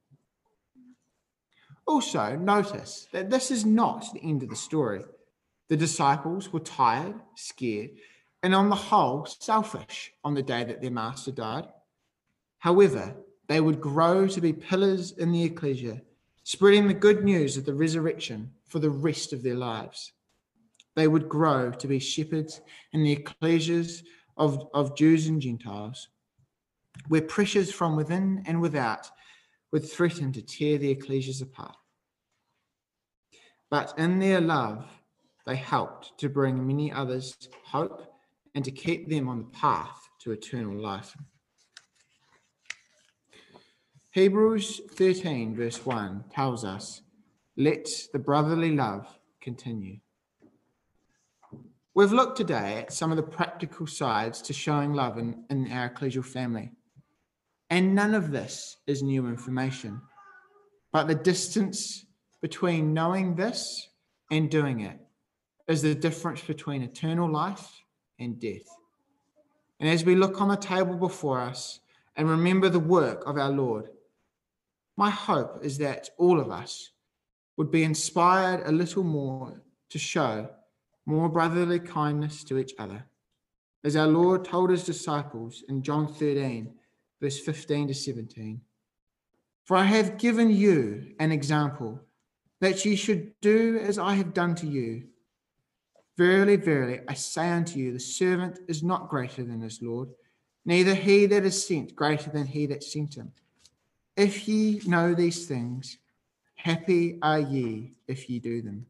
Also, 1.87 2.37
notice 2.37 3.09
that 3.13 3.31
this 3.31 3.51
is 3.51 3.65
not 3.65 4.05
the 4.13 4.21
end 4.21 4.43
of 4.43 4.51
the 4.51 4.57
story. 4.57 5.03
The 5.69 5.77
disciples 5.77 6.53
were 6.53 6.61
tired, 6.61 7.15
scared, 7.35 7.91
and 8.43 8.55
on 8.55 8.69
the 8.69 8.77
whole, 8.77 9.25
selfish 9.25 10.13
on 10.23 10.35
the 10.35 10.43
day 10.43 10.65
that 10.65 10.83
their 10.83 10.91
master 10.91 11.33
died. 11.33 11.67
However, 12.59 13.17
they 13.49 13.61
would 13.61 13.81
grow 13.81 14.27
to 14.29 14.41
be 14.41 14.53
pillars 14.53 15.13
in 15.13 15.33
the 15.33 15.43
ecclesia, 15.45 16.01
spreading 16.45 16.87
the 16.87 16.95
good 16.95 17.25
news 17.25 17.57
of 17.57 17.65
the 17.65 17.75
resurrection 17.75 18.51
for 18.67 18.79
the 18.79 18.91
rest 18.91 19.33
of 19.33 19.43
their 19.43 19.55
lives. 19.55 20.13
They 20.97 21.09
would 21.09 21.29
grow 21.29 21.71
to 21.71 21.87
be 21.87 21.99
shepherds 21.99 22.61
in 22.93 23.03
the 23.03 23.17
ecclesias 23.17 24.03
of, 24.37 24.69
of 24.75 24.97
Jews 24.97 25.27
and 25.27 25.41
Gentiles, 25.41 26.09
where 27.09 27.23
pressures 27.23 27.73
from 27.73 27.97
within 27.97 28.43
and 28.47 28.61
without 28.61 29.11
would 29.73 29.89
threaten 29.89 30.33
to 30.33 30.43
tear 30.43 30.79
the 30.79 30.95
ecclesias 30.95 31.43
apart. 31.43 31.77
But 33.71 33.95
in 33.99 34.19
their 34.19 34.41
love, 34.41 34.87
they 35.47 35.57
helped 35.57 36.19
to 36.19 36.29
bring 36.29 36.67
many 36.67 36.93
others 36.93 37.37
hope 37.65 38.03
and 38.55 38.65
to 38.65 38.71
keep 38.71 39.09
them 39.09 39.29
on 39.29 39.39
the 39.39 39.45
path 39.59 40.07
to 40.21 40.33
eternal 40.33 40.79
life. 40.79 41.17
Hebrews 44.19 44.81
13, 44.95 45.55
verse 45.55 45.87
1 45.87 46.25
tells 46.35 46.65
us, 46.65 47.03
let 47.57 47.89
the 48.13 48.19
brotherly 48.19 48.75
love 48.75 49.07
continue. 49.41 49.99
We've 51.95 52.11
looked 52.13 52.37
today 52.37 52.79
at 52.81 52.93
some 52.93 53.13
of 53.13 53.17
the 53.17 53.23
practical 53.23 53.87
sides 53.87 54.43
to 54.43 54.53
showing 54.53 54.93
love 54.93 55.19
in, 55.19 55.45
in 55.51 55.71
our 55.71 55.89
ecclesial 55.91 56.25
family. 56.25 56.73
And 57.71 57.95
none 57.95 58.13
of 58.13 58.33
this 58.33 58.79
is 58.89 59.05
new 59.05 59.29
information. 59.29 60.03
But 60.93 61.07
the 61.07 61.15
distance 61.15 62.05
between 62.43 62.93
knowing 62.93 63.37
this 63.37 63.89
and 64.33 64.51
doing 64.51 64.81
it 64.81 64.99
is 65.69 65.81
the 65.83 65.95
difference 65.95 66.41
between 66.41 66.83
eternal 66.83 67.31
life 67.31 67.71
and 68.19 68.41
death. 68.41 68.67
And 69.79 69.89
as 69.89 70.05
we 70.05 70.17
look 70.17 70.41
on 70.43 70.49
the 70.49 70.57
table 70.57 70.97
before 70.97 71.41
us 71.41 71.79
and 72.17 72.29
remember 72.29 72.69
the 72.69 72.81
work 72.81 73.25
of 73.25 73.37
our 73.37 73.51
Lord, 73.51 73.91
my 74.99 75.11
hope 75.11 75.61
is 75.65 75.79
that 75.79 76.11
all 76.19 76.41
of 76.41 76.51
us 76.51 76.91
would 77.57 77.71
be 77.71 77.85
inspired 77.85 78.65
a 78.67 78.73
little 78.73 79.05
more 79.05 79.63
to 79.91 79.99
show 79.99 80.51
more 81.07 81.29
brotherly 81.29 81.79
kindness 81.79 82.43
to 82.45 82.59
each 82.59 82.73
other. 82.81 83.05
As 83.85 83.95
our 83.95 84.09
Lord 84.09 84.45
told 84.45 84.71
his 84.71 84.83
disciples 84.83 85.63
in 85.69 85.83
John 85.85 86.13
13, 86.13 86.75
verse 87.23 87.39
15 87.39 87.87
to 87.87 87.95
17 87.95 88.61
For 89.67 89.77
I 89.77 89.85
have 89.85 90.19
given 90.19 90.51
you 90.51 91.15
an 91.21 91.31
example 91.31 92.01
that 92.61 92.85
ye 92.85 92.97
should 92.97 93.35
do 93.41 93.79
as 93.79 93.99
I 94.01 94.15
have 94.15 94.35
done 94.35 94.57
to 94.57 94.67
you. 94.67 95.05
Verily, 96.17 96.57
verily, 96.57 97.03
I 97.07 97.15
say 97.15 97.49
unto 97.53 97.79
you, 97.79 97.93
the 97.93 98.01
servant 98.01 98.59
is 98.67 98.83
not 98.83 99.09
greater 99.11 99.45
than 99.45 99.61
his 99.61 99.81
Lord, 99.81 100.09
neither 100.65 100.93
he 100.97 101.27
that 101.27 101.45
is 101.45 101.65
sent 101.65 101.95
greater 101.95 102.31
than 102.31 102.47
he 102.49 102.67
that 102.67 102.83
sent 102.83 103.15
him. 103.15 103.31
If 104.19 104.49
ye 104.49 104.81
know 104.85 105.15
these 105.15 105.47
things, 105.47 105.97
happy 106.57 107.21
are 107.23 107.39
ye 107.39 107.93
if 108.09 108.29
ye 108.29 108.41
do 108.41 108.61
them. 108.63 108.87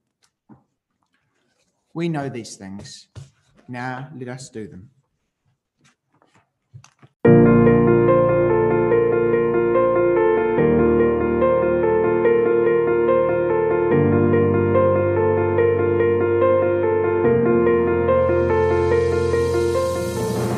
We 1.93 2.09
know 2.09 2.31
these 2.31 2.57
things. 2.57 3.09
Now 3.69 4.09
let 4.19 4.27
us 4.29 4.49
do 4.49 4.67
them. 4.67 4.88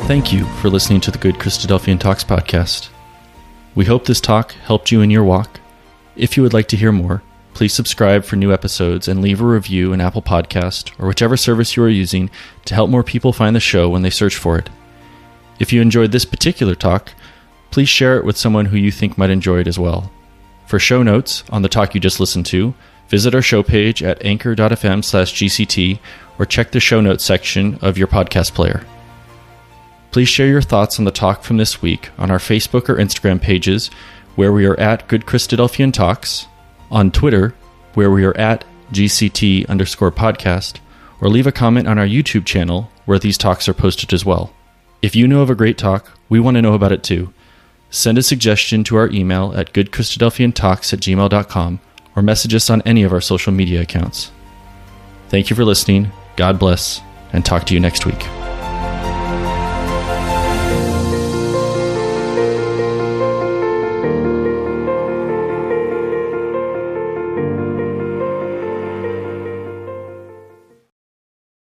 Thank 0.07 0.31
you 0.31 0.45
for 0.61 0.69
listening 0.69 1.01
to 1.01 1.11
the 1.11 1.17
Good 1.17 1.35
Christadelphian 1.35 1.99
Talks 1.99 2.23
podcast. 2.23 2.87
We 3.73 3.85
hope 3.85 4.05
this 4.05 4.19
talk 4.19 4.51
helped 4.53 4.91
you 4.91 5.01
in 5.01 5.09
your 5.11 5.23
walk. 5.23 5.61
If 6.17 6.35
you 6.35 6.43
would 6.43 6.53
like 6.53 6.67
to 6.69 6.77
hear 6.77 6.91
more, 6.91 7.23
please 7.53 7.73
subscribe 7.73 8.25
for 8.25 8.35
new 8.35 8.51
episodes 8.51 9.07
and 9.07 9.21
leave 9.21 9.39
a 9.41 9.45
review 9.45 9.93
in 9.93 10.01
Apple 10.01 10.21
Podcast 10.21 10.91
or 10.99 11.07
whichever 11.07 11.37
service 11.37 11.77
you 11.77 11.83
are 11.85 11.89
using 11.89 12.29
to 12.65 12.75
help 12.75 12.89
more 12.89 13.03
people 13.03 13.31
find 13.31 13.55
the 13.55 13.61
show 13.61 13.89
when 13.89 14.01
they 14.01 14.09
search 14.09 14.35
for 14.35 14.57
it. 14.57 14.69
If 15.57 15.71
you 15.71 15.81
enjoyed 15.81 16.11
this 16.11 16.25
particular 16.25 16.75
talk, 16.75 17.13
please 17.69 17.87
share 17.87 18.17
it 18.17 18.25
with 18.25 18.35
someone 18.35 18.65
who 18.65 18.77
you 18.77 18.91
think 18.91 19.17
might 19.17 19.29
enjoy 19.29 19.59
it 19.61 19.67
as 19.67 19.79
well. 19.79 20.11
For 20.67 20.77
show 20.77 21.01
notes 21.01 21.45
on 21.49 21.61
the 21.61 21.69
talk 21.69 21.95
you 21.95 22.01
just 22.01 22.19
listened 22.19 22.47
to, 22.47 22.73
visit 23.07 23.33
our 23.33 23.41
show 23.41 23.63
page 23.63 24.03
at 24.03 24.21
anchor.fm/gct 24.23 25.99
or 26.37 26.45
check 26.45 26.71
the 26.71 26.79
show 26.81 26.99
notes 26.99 27.23
section 27.23 27.79
of 27.81 27.97
your 27.97 28.07
podcast 28.07 28.53
player. 28.53 28.85
Please 30.11 30.27
share 30.27 30.47
your 30.47 30.61
thoughts 30.61 30.99
on 30.99 31.05
the 31.05 31.11
talk 31.11 31.41
from 31.43 31.55
this 31.57 31.81
week 31.81 32.09
on 32.17 32.29
our 32.29 32.37
Facebook 32.37 32.89
or 32.89 32.95
Instagram 32.95 33.41
pages, 33.41 33.89
where 34.35 34.51
we 34.51 34.65
are 34.65 34.77
at 34.77 35.07
Good 35.07 35.23
Christadelphian 35.25 35.93
Talks, 35.93 36.47
on 36.91 37.11
Twitter, 37.11 37.55
where 37.93 38.11
we 38.11 38.25
are 38.25 38.35
at 38.35 38.65
GCT 38.91 39.69
underscore 39.69 40.11
podcast, 40.11 40.79
or 41.21 41.29
leave 41.29 41.47
a 41.47 41.51
comment 41.53 41.87
on 41.87 41.97
our 41.97 42.05
YouTube 42.05 42.45
channel, 42.45 42.91
where 43.05 43.19
these 43.19 43.37
talks 43.37 43.69
are 43.69 43.73
posted 43.73 44.11
as 44.13 44.25
well. 44.25 44.53
If 45.01 45.15
you 45.15 45.29
know 45.29 45.41
of 45.41 45.49
a 45.49 45.55
great 45.55 45.77
talk, 45.77 46.11
we 46.27 46.41
want 46.41 46.55
to 46.57 46.61
know 46.61 46.73
about 46.73 46.91
it 46.91 47.03
too. 47.03 47.33
Send 47.89 48.17
a 48.17 48.23
suggestion 48.23 48.83
to 48.85 48.97
our 48.97 49.07
email 49.09 49.53
at 49.55 49.71
goodchristadelphiantalks 49.73 50.91
at 50.93 50.99
gmail.com 50.99 51.79
or 52.17 52.21
message 52.21 52.53
us 52.53 52.69
on 52.69 52.81
any 52.81 53.03
of 53.03 53.13
our 53.13 53.21
social 53.21 53.53
media 53.53 53.81
accounts. 53.81 54.31
Thank 55.29 55.49
you 55.49 55.55
for 55.55 55.63
listening. 55.65 56.11
God 56.35 56.59
bless, 56.59 56.99
and 57.31 57.45
talk 57.45 57.65
to 57.67 57.73
you 57.73 57.79
next 57.79 58.05
week. 58.05 58.27